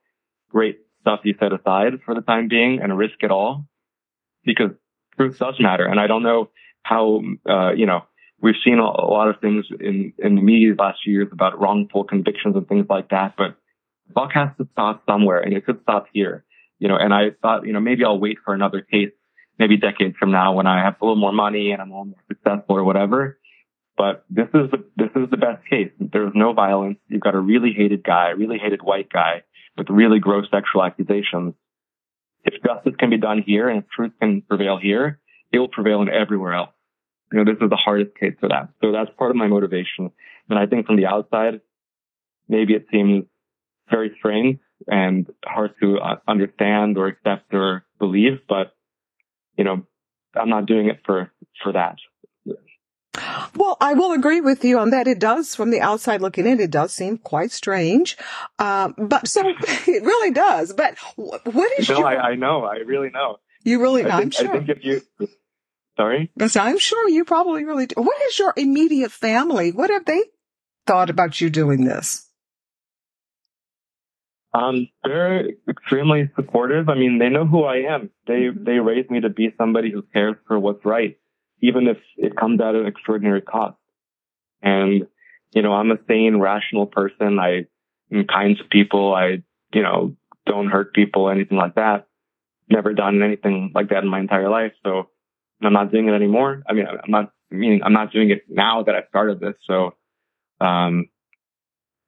great 0.49 0.79
stuff 1.01 1.21
you 1.23 1.35
set 1.39 1.51
aside 1.53 1.99
for 2.05 2.15
the 2.15 2.21
time 2.21 2.47
being 2.47 2.79
and 2.81 2.97
risk 2.97 3.15
it 3.21 3.31
all 3.31 3.65
because 4.43 4.71
truth 5.17 5.37
does 5.37 5.55
matter. 5.59 5.85
And 5.85 5.99
I 5.99 6.07
don't 6.07 6.23
know 6.23 6.49
how, 6.83 7.21
uh, 7.47 7.73
you 7.73 7.85
know, 7.85 8.05
we've 8.41 8.55
seen 8.63 8.79
a, 8.79 8.83
a 8.83 9.07
lot 9.07 9.29
of 9.29 9.39
things 9.39 9.65
in, 9.79 10.13
in 10.17 10.35
the 10.35 10.41
media 10.41 10.75
the 10.75 10.81
last 10.81 10.99
few 11.03 11.13
years 11.13 11.29
about 11.31 11.59
wrongful 11.59 12.03
convictions 12.03 12.55
and 12.55 12.67
things 12.67 12.87
like 12.89 13.09
that, 13.09 13.35
but 13.37 13.55
the 14.07 14.13
buck 14.13 14.31
has 14.33 14.49
to 14.57 14.67
stop 14.73 15.03
somewhere 15.05 15.39
and 15.39 15.53
it 15.53 15.65
could 15.65 15.79
stop 15.83 16.05
here, 16.13 16.45
you 16.79 16.87
know, 16.87 16.97
and 16.97 17.13
I 17.13 17.31
thought, 17.41 17.65
you 17.65 17.73
know, 17.73 17.79
maybe 17.79 18.03
I'll 18.03 18.19
wait 18.19 18.37
for 18.43 18.53
another 18.53 18.81
case, 18.81 19.11
maybe 19.59 19.77
decades 19.77 20.15
from 20.17 20.31
now 20.31 20.53
when 20.53 20.67
I 20.67 20.83
have 20.83 20.95
a 21.01 21.05
little 21.05 21.19
more 21.19 21.33
money 21.33 21.71
and 21.71 21.81
I'm 21.81 21.91
a 21.91 21.93
little 21.93 22.05
more 22.05 22.23
successful 22.27 22.77
or 22.77 22.83
whatever. 22.83 23.37
But 23.97 24.25
this 24.29 24.47
is 24.53 24.71
the, 24.71 24.83
this 24.95 25.09
is 25.15 25.29
the 25.29 25.37
best 25.37 25.67
case. 25.69 25.91
There's 25.99 26.31
no 26.33 26.53
violence. 26.53 26.97
You've 27.09 27.21
got 27.21 27.35
a 27.35 27.39
really 27.39 27.73
hated 27.73 28.03
guy, 28.03 28.29
really 28.29 28.57
hated 28.57 28.81
white 28.81 29.09
guy 29.11 29.43
with 29.77 29.89
really 29.89 30.19
gross 30.19 30.45
sexual 30.51 30.83
accusations. 30.83 31.53
If 32.43 32.61
justice 32.63 32.93
can 32.99 33.09
be 33.09 33.17
done 33.17 33.43
here 33.45 33.69
and 33.69 33.83
if 33.83 33.89
truth 33.89 34.11
can 34.19 34.41
prevail 34.41 34.77
here, 34.77 35.19
it 35.51 35.59
will 35.59 35.67
prevail 35.67 36.01
in 36.01 36.09
everywhere 36.09 36.53
else. 36.53 36.71
You 37.31 37.39
know, 37.39 37.51
this 37.51 37.61
is 37.61 37.69
the 37.69 37.77
hardest 37.77 38.15
case 38.19 38.33
for 38.39 38.49
that. 38.49 38.69
So 38.81 38.91
that's 38.91 39.09
part 39.17 39.31
of 39.31 39.37
my 39.37 39.47
motivation. 39.47 40.11
And 40.49 40.59
I 40.59 40.65
think 40.65 40.85
from 40.85 40.97
the 40.97 41.05
outside, 41.05 41.61
maybe 42.49 42.73
it 42.73 42.87
seems 42.91 43.25
very 43.89 44.15
strange 44.19 44.59
and 44.87 45.27
hard 45.45 45.71
to 45.81 45.97
uh, 45.99 46.15
understand 46.27 46.97
or 46.97 47.07
accept 47.07 47.53
or 47.53 47.85
believe, 47.99 48.39
but 48.49 48.75
you 49.57 49.63
know, 49.63 49.85
I'm 50.35 50.49
not 50.49 50.65
doing 50.65 50.87
it 50.87 51.01
for, 51.05 51.31
for 51.61 51.73
that. 51.73 51.97
Well, 53.55 53.75
I 53.81 53.93
will 53.93 54.13
agree 54.13 54.39
with 54.39 54.63
you 54.63 54.79
on 54.79 54.91
that. 54.91 55.07
It 55.07 55.19
does, 55.19 55.53
from 55.53 55.71
the 55.71 55.81
outside 55.81 56.21
looking 56.21 56.47
in, 56.47 56.59
it 56.59 56.71
does 56.71 56.93
seem 56.93 57.17
quite 57.17 57.51
strange. 57.51 58.17
Um, 58.57 58.95
but 58.97 59.27
so 59.27 59.41
it 59.57 60.03
really 60.03 60.31
does. 60.31 60.73
But 60.73 60.97
what 61.17 61.71
is 61.77 61.89
no, 61.89 61.99
your? 61.99 62.07
I, 62.07 62.31
I 62.31 62.35
know. 62.35 62.63
I 62.63 62.77
really 62.77 63.09
know. 63.09 63.37
You 63.63 63.81
really, 63.81 64.05
I 64.05 64.15
I'm 64.15 64.21
think, 64.21 64.33
sure. 64.33 64.49
I 64.49 64.51
think 64.51 64.69
if 64.69 64.83
you, 64.83 65.01
sorry? 65.97 66.31
Yes, 66.35 66.55
I'm 66.55 66.79
sure 66.79 67.09
you 67.09 67.25
probably 67.25 67.65
really 67.65 67.87
do. 67.87 67.95
What 67.97 68.21
is 68.27 68.39
your 68.39 68.53
immediate 68.55 69.11
family? 69.11 69.71
What 69.71 69.89
have 69.89 70.05
they 70.05 70.23
thought 70.87 71.09
about 71.09 71.41
you 71.41 71.49
doing 71.49 71.85
this? 71.85 72.27
Um, 74.53 74.89
they're 75.03 75.49
extremely 75.69 76.29
supportive. 76.35 76.89
I 76.89 76.95
mean, 76.95 77.19
they 77.19 77.29
know 77.29 77.45
who 77.45 77.63
I 77.63 77.93
am. 77.93 78.09
They, 78.27 78.49
they 78.53 78.79
raised 78.79 79.09
me 79.09 79.21
to 79.21 79.29
be 79.29 79.53
somebody 79.57 79.91
who 79.91 80.01
cares 80.01 80.35
for 80.47 80.59
what's 80.59 80.83
right, 80.83 81.17
even 81.61 81.87
if 81.87 81.97
it 82.17 82.35
comes 82.35 82.59
at 82.59 82.75
an 82.75 82.87
extraordinary 82.87 83.41
cost. 83.41 83.77
And, 84.61 85.07
you 85.53 85.61
know, 85.61 85.73
I'm 85.73 85.91
a 85.91 85.97
sane, 86.07 86.37
rational 86.37 86.87
person. 86.87 87.39
I 87.39 87.65
am 88.11 88.25
kind 88.25 88.57
to 88.57 88.63
people. 88.65 89.13
I, 89.13 89.43
you 89.73 89.81
know, 89.81 90.15
don't 90.45 90.69
hurt 90.69 90.93
people, 90.93 91.29
anything 91.29 91.57
like 91.57 91.75
that. 91.75 92.07
Never 92.69 92.93
done 92.93 93.21
anything 93.21 93.71
like 93.73 93.89
that 93.89 94.03
in 94.03 94.09
my 94.09 94.19
entire 94.19 94.49
life. 94.49 94.73
So 94.83 95.09
I'm 95.61 95.73
not 95.73 95.91
doing 95.91 96.07
it 96.07 96.13
anymore. 96.13 96.63
I 96.67 96.73
mean, 96.73 96.85
I'm 96.87 97.11
not, 97.11 97.31
meaning 97.49 97.81
I'm 97.83 97.93
not 97.93 98.11
doing 98.11 98.31
it 98.31 98.43
now 98.49 98.83
that 98.83 98.95
I 98.95 99.03
started 99.09 99.39
this. 99.39 99.55
So, 99.65 99.95
um, 100.59 101.09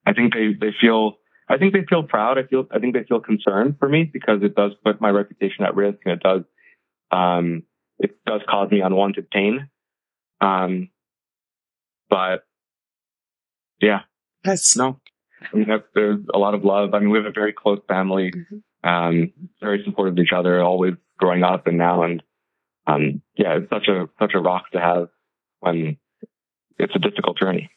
I 0.06 0.12
think 0.12 0.34
they, 0.34 0.54
they 0.58 0.74
feel, 0.80 1.18
I 1.48 1.58
think 1.58 1.72
they 1.72 1.84
feel 1.88 2.02
proud. 2.02 2.38
I 2.38 2.44
feel, 2.44 2.66
I 2.70 2.78
think 2.78 2.94
they 2.94 3.04
feel 3.04 3.20
concerned 3.20 3.76
for 3.78 3.88
me 3.88 4.04
because 4.10 4.42
it 4.42 4.54
does 4.54 4.72
put 4.84 5.00
my 5.00 5.10
reputation 5.10 5.64
at 5.64 5.76
risk 5.76 5.98
and 6.04 6.14
it 6.14 6.22
does, 6.22 6.42
um, 7.10 7.62
it 8.04 8.24
does 8.26 8.42
cause 8.48 8.70
me 8.70 8.80
unwanted 8.80 9.30
pain. 9.30 9.68
Um, 10.40 10.90
but 12.10 12.44
yeah, 13.80 14.00
That's 14.44 14.76
no, 14.76 15.00
I 15.52 15.56
mean, 15.56 15.68
that's, 15.68 15.84
there's 15.94 16.20
a 16.32 16.38
lot 16.38 16.54
of 16.54 16.64
love. 16.64 16.94
I 16.94 16.98
mean, 17.00 17.10
we 17.10 17.18
have 17.18 17.26
a 17.26 17.32
very 17.32 17.52
close 17.52 17.80
family, 17.88 18.32
Mhm. 18.32 18.62
um, 18.84 19.32
very 19.60 19.82
supportive 19.84 20.14
of 20.14 20.18
each 20.18 20.32
other, 20.32 20.62
always 20.62 20.94
growing 21.18 21.42
up 21.42 21.66
and 21.66 21.78
now. 21.78 22.02
And, 22.02 22.22
um, 22.86 23.22
yeah, 23.36 23.56
it's 23.56 23.70
such 23.70 23.88
a, 23.88 24.08
such 24.18 24.32
a 24.34 24.40
rock 24.40 24.70
to 24.72 24.80
have 24.80 25.08
when 25.60 25.96
it's 26.78 26.94
a 26.94 26.98
difficult 26.98 27.38
journey. 27.38 27.70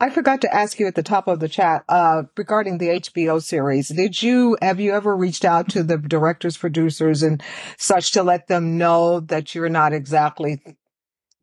I 0.00 0.10
forgot 0.10 0.40
to 0.42 0.54
ask 0.54 0.78
you 0.78 0.86
at 0.86 0.94
the 0.94 1.02
top 1.02 1.28
of 1.28 1.40
the 1.40 1.48
chat 1.48 1.84
uh, 1.88 2.24
regarding 2.36 2.78
the 2.78 2.88
HBO 2.88 3.42
series. 3.42 3.88
Did 3.88 4.22
you 4.22 4.56
have 4.62 4.80
you 4.80 4.92
ever 4.92 5.16
reached 5.16 5.44
out 5.44 5.68
to 5.70 5.82
the 5.82 5.98
directors, 5.98 6.56
producers, 6.56 7.22
and 7.22 7.42
such 7.76 8.12
to 8.12 8.22
let 8.22 8.48
them 8.48 8.78
know 8.78 9.20
that 9.20 9.54
you're 9.54 9.68
not 9.68 9.92
exactly 9.92 10.62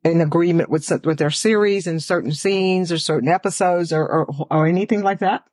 in 0.03 0.21
agreement 0.21 0.69
with 0.69 0.89
with 1.05 1.17
their 1.17 1.31
series 1.31 1.87
and 1.87 2.01
certain 2.01 2.31
scenes 2.31 2.91
or 2.91 2.97
certain 2.97 3.29
episodes 3.29 3.93
or 3.93 4.05
or, 4.05 4.47
or 4.49 4.67
anything 4.67 5.01
like 5.01 5.19
that? 5.19 5.43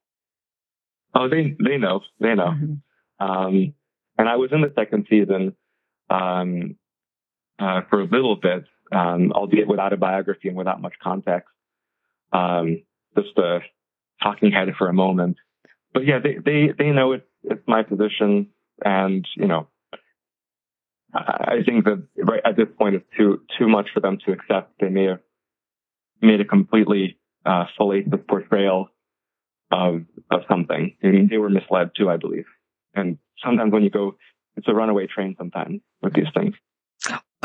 Oh, 1.15 1.29
they, 1.29 1.57
they 1.63 1.77
know, 1.77 2.01
they 2.21 2.35
know. 2.35 2.55
Mhm. 2.55 2.81
Um, 3.19 3.75
and 4.17 4.29
I 4.29 4.37
was 4.37 4.51
in 4.53 4.61
the 4.61 4.73
second 4.75 5.07
season, 5.11 5.57
um, 6.09 6.77
uh, 7.59 7.83
for 7.91 8.01
a 8.01 8.05
little 8.05 8.37
bit, 8.37 8.65
um, 8.93 9.33
albeit 9.33 9.69
without 9.69 9.93
a 9.93 9.97
biography 9.97 10.49
and 10.49 10.57
without 10.57 10.81
much 10.81 10.95
context. 11.03 11.49
Um, 12.33 12.83
just 13.17 13.37
a 13.39 13.61
talking 14.23 14.53
head 14.53 14.69
for 14.79 14.89
a 14.89 14.93
moment. 14.93 15.37
But 15.93 16.07
yeah, 16.07 16.19
they, 16.23 16.37
they, 16.45 16.73
they 16.77 16.91
know 16.91 17.13
it's, 17.13 17.27
it's 17.43 17.63
my 17.67 17.83
position 17.83 18.49
and, 18.85 19.27
you 19.37 19.47
know, 19.47 19.69
I, 21.13 21.63
think 21.67 21.85
that 21.87 22.07
right 22.17 22.41
at 22.45 22.57
this 22.57 22.69
point 22.79 22.95
it's 22.95 23.07
too, 23.19 23.41
too 23.59 23.69
much 23.69 23.89
for 23.93 23.99
them 23.99 24.19
to 24.25 24.33
accept. 24.33 24.75
They 24.81 24.89
may 24.89 25.07
have 25.07 25.19
made 26.23 26.41
a 26.41 26.45
completely, 26.45 27.19
uh, 27.45 27.65
fallacious 27.77 28.13
portrayal 28.29 28.91
of, 29.73 30.03
of 30.31 30.43
something. 30.49 30.95
They 31.03 31.39
were 31.39 31.51
misled 31.51 31.91
too, 31.97 32.09
I 32.09 32.17
believe. 32.17 32.45
And 32.95 33.19
sometimes 33.45 33.73
when 33.73 33.83
you 33.83 33.91
go, 33.91 34.17
it's 34.57 34.69
a 34.69 34.75
runaway 34.75 35.09
train 35.09 35.35
sometimes 35.37 35.81
with 36.03 36.15
these 36.15 36.27
things. 36.35 36.55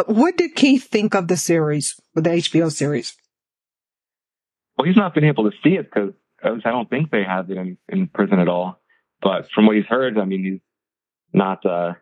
What 0.05 0.37
did 0.37 0.55
Keith 0.55 0.83
think 0.83 1.15
of 1.15 1.27
the 1.27 1.37
series, 1.37 1.99
the 2.13 2.21
HBO 2.21 2.71
series? 2.71 3.15
Well, 4.77 4.87
he's 4.87 4.97
not 4.97 5.13
been 5.13 5.23
able 5.23 5.49
to 5.49 5.57
see 5.63 5.75
it 5.75 5.89
because 5.91 6.13
I 6.43 6.69
don't 6.69 6.89
think 6.89 7.11
they 7.11 7.23
have 7.23 7.49
it 7.49 7.57
in, 7.57 7.77
in 7.87 8.07
prison 8.07 8.39
at 8.39 8.49
all. 8.49 8.81
But 9.21 9.49
from 9.53 9.65
what 9.65 9.75
he's 9.75 9.85
heard, 9.85 10.17
I 10.17 10.25
mean, 10.25 10.43
he's 10.43 10.61
not, 11.33 11.65
uh, 11.65 11.93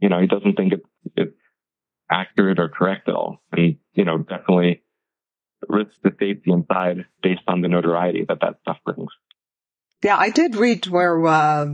you 0.00 0.08
know, 0.08 0.20
he 0.20 0.26
doesn't 0.26 0.56
think 0.56 0.72
it's, 0.72 0.86
it's 1.16 1.36
accurate 2.10 2.58
or 2.58 2.68
correct 2.68 3.08
at 3.08 3.14
all. 3.14 3.42
And, 3.52 3.76
you 3.94 4.04
know, 4.04 4.18
definitely 4.18 4.82
risks 5.68 5.94
the 6.02 6.10
safety 6.18 6.50
inside 6.50 7.06
based 7.22 7.42
on 7.46 7.60
the 7.60 7.68
notoriety 7.68 8.24
that 8.28 8.40
that 8.40 8.56
stuff 8.62 8.78
brings. 8.84 9.10
Yeah, 10.02 10.16
I 10.16 10.30
did 10.30 10.56
read 10.56 10.86
where 10.88 11.24
uh, 11.24 11.66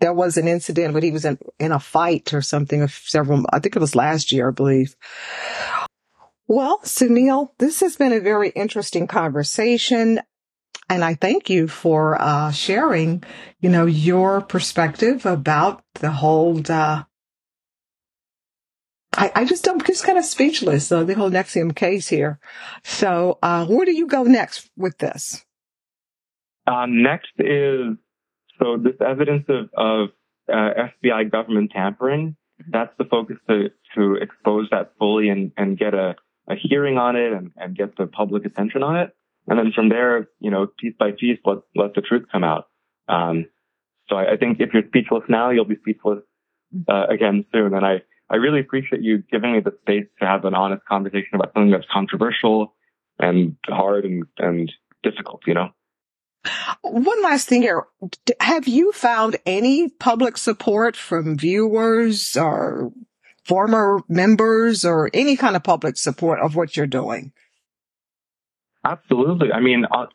there 0.00 0.14
was 0.14 0.36
an 0.36 0.48
incident 0.48 0.94
when 0.94 1.02
he 1.02 1.10
was 1.10 1.24
in, 1.24 1.38
in 1.58 1.72
a 1.72 1.80
fight 1.80 2.32
or 2.32 2.40
something 2.40 2.82
of 2.82 2.92
several, 2.92 3.44
I 3.52 3.58
think 3.58 3.76
it 3.76 3.80
was 3.80 3.94
last 3.94 4.32
year, 4.32 4.48
I 4.48 4.52
believe. 4.52 4.96
Well, 6.46 6.80
Suneel, 6.80 7.50
this 7.58 7.80
has 7.80 7.96
been 7.96 8.12
a 8.12 8.20
very 8.20 8.50
interesting 8.50 9.06
conversation. 9.06 10.20
And 10.88 11.02
I 11.02 11.14
thank 11.14 11.48
you 11.48 11.66
for 11.66 12.20
uh, 12.20 12.50
sharing, 12.52 13.24
you 13.60 13.70
know, 13.70 13.86
your 13.86 14.42
perspective 14.42 15.24
about 15.24 15.82
the 15.94 16.10
whole, 16.10 16.60
uh, 16.68 17.04
I, 19.16 19.32
I 19.34 19.44
just 19.46 19.66
I'm 19.66 19.80
just 19.80 20.04
kind 20.04 20.18
of 20.18 20.24
speechless, 20.24 20.92
uh, 20.92 21.04
the 21.04 21.14
whole 21.14 21.30
NXIVM 21.30 21.74
case 21.74 22.08
here. 22.08 22.38
So, 22.82 23.38
uh, 23.42 23.64
where 23.66 23.86
do 23.86 23.96
you 23.96 24.06
go 24.06 24.24
next 24.24 24.70
with 24.76 24.98
this? 24.98 25.44
Um, 26.66 27.02
next 27.02 27.32
is 27.38 27.96
so 28.58 28.76
this 28.76 28.94
evidence 29.00 29.46
of, 29.48 29.70
of 29.76 30.08
uh, 30.52 30.88
FBI 31.02 31.30
government 31.30 31.70
tampering. 31.74 32.36
That's 32.68 32.92
the 32.98 33.04
focus 33.04 33.36
to 33.48 33.70
to 33.94 34.14
expose 34.16 34.68
that 34.70 34.92
fully 34.98 35.28
and 35.28 35.52
and 35.56 35.78
get 35.78 35.94
a, 35.94 36.16
a 36.48 36.54
hearing 36.56 36.98
on 36.98 37.16
it 37.16 37.32
and, 37.32 37.52
and 37.56 37.76
get 37.76 37.96
the 37.96 38.06
public 38.06 38.44
attention 38.44 38.82
on 38.82 38.96
it. 38.96 39.16
And 39.46 39.58
then 39.58 39.72
from 39.74 39.88
there, 39.88 40.28
you 40.40 40.50
know, 40.50 40.66
piece 40.78 40.94
by 40.98 41.12
piece, 41.12 41.38
let 41.44 41.58
let 41.74 41.94
the 41.94 42.00
truth 42.00 42.24
come 42.32 42.44
out. 42.44 42.68
Um, 43.08 43.46
so 44.08 44.16
I, 44.16 44.32
I 44.32 44.36
think 44.36 44.60
if 44.60 44.70
you're 44.72 44.86
speechless 44.86 45.24
now, 45.28 45.50
you'll 45.50 45.64
be 45.64 45.76
speechless 45.76 46.20
uh, 46.88 47.06
again 47.10 47.44
soon. 47.52 47.74
And 47.74 47.84
I 47.84 48.02
I 48.30 48.36
really 48.36 48.60
appreciate 48.60 49.02
you 49.02 49.22
giving 49.30 49.52
me 49.52 49.60
the 49.60 49.76
space 49.82 50.06
to 50.20 50.26
have 50.26 50.44
an 50.44 50.54
honest 50.54 50.84
conversation 50.86 51.34
about 51.34 51.52
something 51.54 51.70
that's 51.70 51.86
controversial 51.92 52.74
and 53.18 53.56
hard 53.68 54.04
and 54.04 54.24
and 54.38 54.72
difficult. 55.02 55.42
You 55.46 55.54
know. 55.54 55.68
One 56.82 57.22
last 57.22 57.48
thing 57.48 57.62
here. 57.62 57.84
Have 58.40 58.68
you 58.68 58.92
found 58.92 59.36
any 59.46 59.88
public 59.88 60.36
support 60.36 60.94
from 60.96 61.38
viewers 61.38 62.36
or 62.36 62.92
former 63.44 64.00
members 64.08 64.84
or 64.84 65.10
any 65.12 65.36
kind 65.36 65.56
of 65.56 65.62
public 65.62 65.96
support 65.96 66.40
of 66.40 66.56
what 66.56 66.76
you're 66.76 66.86
doing? 66.86 67.32
Absolutely. 68.84 69.52
I 69.52 69.60
mean, 69.60 69.84
uh, 69.90 70.06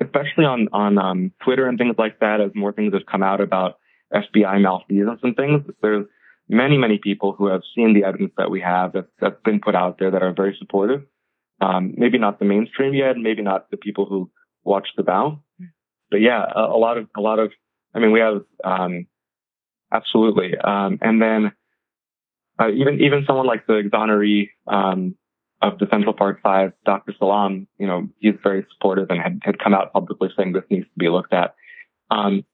especially 0.00 0.44
on 0.44 0.68
on 0.72 0.98
um, 0.98 1.32
Twitter 1.44 1.68
and 1.68 1.78
things 1.78 1.94
like 1.98 2.18
that, 2.20 2.40
as 2.40 2.50
more 2.54 2.72
things 2.72 2.92
have 2.94 3.06
come 3.10 3.22
out 3.22 3.40
about 3.40 3.78
FBI 4.12 4.60
malfeasance 4.60 5.20
and 5.22 5.36
things, 5.36 5.62
there's 5.82 6.06
many 6.48 6.76
many 6.76 6.98
people 6.98 7.32
who 7.32 7.46
have 7.46 7.62
seen 7.74 7.94
the 7.94 8.04
evidence 8.04 8.32
that 8.36 8.50
we 8.50 8.60
have 8.60 8.92
that, 8.92 9.06
that's 9.20 9.40
been 9.44 9.60
put 9.60 9.74
out 9.74 9.98
there 9.98 10.10
that 10.10 10.22
are 10.22 10.32
very 10.32 10.56
supportive. 10.58 11.02
Um, 11.60 11.94
maybe 11.96 12.18
not 12.18 12.38
the 12.38 12.46
mainstream 12.46 12.94
yet, 12.94 13.16
maybe 13.16 13.42
not 13.42 13.70
the 13.70 13.76
people 13.76 14.06
who 14.06 14.30
watch 14.64 14.88
the 14.96 15.02
bow, 15.02 15.40
but 16.10 16.20
yeah, 16.20 16.42
a, 16.42 16.60
a 16.60 16.78
lot 16.78 16.98
of 16.98 17.08
a 17.16 17.20
lot 17.20 17.38
of. 17.38 17.52
I 17.94 17.98
mean, 17.98 18.12
we 18.12 18.20
have 18.20 18.42
um, 18.64 19.06
absolutely, 19.92 20.56
um, 20.56 20.98
and 21.00 21.20
then 21.20 21.52
uh, 22.60 22.70
even 22.70 23.00
even 23.00 23.24
someone 23.26 23.46
like 23.46 23.66
the 23.66 23.74
exoneree 23.74 24.50
um, 24.66 25.16
of 25.62 25.78
the 25.78 25.86
Central 25.90 26.12
Park 26.12 26.40
Five, 26.42 26.72
Dr. 26.84 27.14
Salaam, 27.18 27.66
you 27.78 27.86
know, 27.86 28.08
he's 28.18 28.34
very 28.42 28.66
supportive 28.72 29.08
and 29.10 29.20
had, 29.20 29.40
had 29.42 29.58
come 29.58 29.74
out 29.74 29.92
publicly 29.92 30.28
saying 30.36 30.52
this 30.52 30.64
needs 30.70 30.84
to 30.84 30.98
be 30.98 31.08
looked 31.08 31.32
at. 31.32 31.54
Um, 32.10 32.44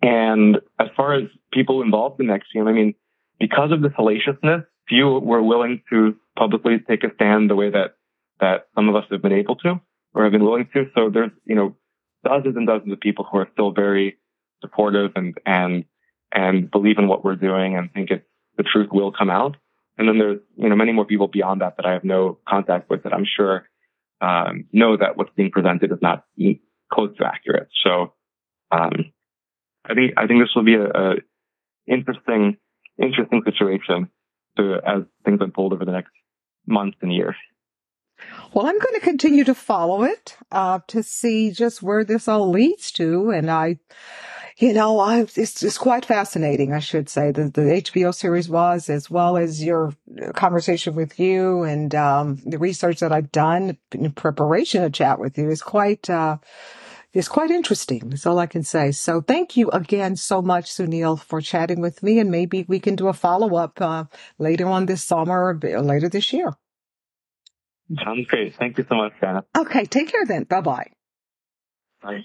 and 0.00 0.56
as 0.78 0.88
far 0.96 1.14
as 1.14 1.24
people 1.52 1.82
involved 1.82 2.20
in 2.20 2.26
NXIVM, 2.26 2.68
I 2.68 2.72
mean, 2.72 2.94
because 3.40 3.72
of 3.72 3.82
the 3.82 3.90
salaciousness, 3.96 4.64
few 4.88 5.06
were 5.18 5.42
willing 5.42 5.82
to 5.90 6.16
publicly 6.36 6.78
take 6.88 7.04
a 7.04 7.14
stand 7.14 7.50
the 7.50 7.56
way 7.56 7.70
that 7.70 7.96
that 8.40 8.68
some 8.74 8.88
of 8.88 8.94
us 8.94 9.04
have 9.10 9.20
been 9.20 9.32
able 9.32 9.56
to 9.56 9.80
or 10.14 10.22
have 10.22 10.32
been 10.32 10.44
willing 10.44 10.68
to. 10.72 10.86
So 10.94 11.10
there's, 11.10 11.32
you 11.44 11.56
know, 11.56 11.76
dozens 12.24 12.56
and 12.56 12.66
dozens 12.66 12.92
of 12.92 13.00
people 13.00 13.26
who 13.30 13.38
are 13.38 13.48
still 13.52 13.72
very 13.72 14.16
supportive 14.60 15.12
and 15.16 15.36
and 15.44 15.84
and 16.32 16.70
believe 16.70 16.98
in 16.98 17.08
what 17.08 17.24
we're 17.24 17.36
doing 17.36 17.76
and 17.76 17.92
think 17.92 18.10
it's 18.10 18.24
the 18.58 18.64
truth 18.64 18.88
will 18.92 19.12
come 19.12 19.30
out. 19.30 19.56
And 19.96 20.06
then 20.06 20.18
there's, 20.18 20.40
you 20.56 20.68
know, 20.68 20.76
many 20.76 20.92
more 20.92 21.06
people 21.06 21.28
beyond 21.28 21.62
that 21.62 21.76
that 21.78 21.86
I 21.86 21.92
have 21.92 22.04
no 22.04 22.38
contact 22.46 22.90
with 22.90 23.04
that 23.04 23.14
I'm 23.14 23.24
sure 23.24 23.66
um, 24.20 24.66
know 24.72 24.96
that 24.96 25.16
what's 25.16 25.32
being 25.34 25.50
presented 25.50 25.90
is 25.90 25.98
not 26.02 26.24
close 26.92 27.16
to 27.16 27.24
accurate. 27.24 27.68
So 27.84 28.12
um, 28.70 29.12
I 29.84 29.94
think 29.94 30.12
I 30.16 30.26
think 30.26 30.42
this 30.42 30.50
will 30.54 30.64
be 30.64 30.74
a, 30.74 30.86
a 30.86 31.14
interesting 31.86 32.58
interesting 33.00 33.42
situation 33.44 34.10
to, 34.56 34.76
as 34.84 35.02
things 35.24 35.38
unfold 35.40 35.72
over 35.72 35.84
the 35.84 35.92
next 35.92 36.10
months 36.66 36.98
and 37.00 37.12
years. 37.12 37.36
Well, 38.52 38.66
I'm 38.66 38.78
going 38.78 38.94
to 38.94 39.00
continue 39.00 39.44
to 39.44 39.54
follow 39.54 40.02
it 40.02 40.36
uh, 40.50 40.80
to 40.88 41.04
see 41.04 41.52
just 41.52 41.82
where 41.82 42.02
this 42.02 42.26
all 42.26 42.50
leads 42.50 42.90
to, 42.92 43.30
and 43.30 43.48
I 43.48 43.78
you 44.58 44.72
know, 44.72 44.98
I, 44.98 45.20
it's, 45.20 45.62
it's 45.62 45.78
quite 45.78 46.04
fascinating, 46.04 46.72
I 46.72 46.80
should 46.80 47.08
say. 47.08 47.30
The, 47.30 47.44
the 47.44 47.60
HBO 47.60 48.12
series 48.12 48.48
was, 48.48 48.90
as 48.90 49.08
well 49.08 49.36
as 49.36 49.62
your 49.62 49.94
conversation 50.34 50.96
with 50.96 51.20
you 51.20 51.62
and 51.62 51.94
um, 51.94 52.36
the 52.44 52.58
research 52.58 52.98
that 53.00 53.12
I've 53.12 53.30
done 53.30 53.78
in 53.92 54.10
preparation 54.12 54.82
to 54.82 54.90
chat 54.90 55.20
with 55.20 55.38
you 55.38 55.48
is 55.48 55.62
quite, 55.62 56.10
uh, 56.10 56.38
is 57.12 57.28
quite 57.28 57.52
interesting. 57.52 58.08
That's 58.08 58.26
all 58.26 58.40
I 58.40 58.46
can 58.46 58.64
say. 58.64 58.90
So 58.90 59.20
thank 59.20 59.56
you 59.56 59.70
again 59.70 60.16
so 60.16 60.42
much, 60.42 60.66
Suneel, 60.66 61.20
for 61.20 61.40
chatting 61.40 61.80
with 61.80 62.02
me. 62.02 62.18
And 62.18 62.30
maybe 62.30 62.64
we 62.66 62.80
can 62.80 62.96
do 62.96 63.06
a 63.06 63.12
follow 63.12 63.56
up 63.56 63.80
uh, 63.80 64.04
later 64.38 64.66
on 64.66 64.86
this 64.86 65.04
summer 65.04 65.56
or 65.62 65.82
later 65.82 66.08
this 66.08 66.32
year. 66.32 66.52
Sounds 68.04 68.26
great. 68.26 68.56
Thank 68.56 68.76
you 68.76 68.84
so 68.88 68.96
much, 68.96 69.12
Janet. 69.20 69.44
Okay. 69.56 69.84
Take 69.84 70.10
care 70.10 70.26
then. 70.26 70.44
Bye-bye. 70.44 70.90
Bye. 72.02 72.24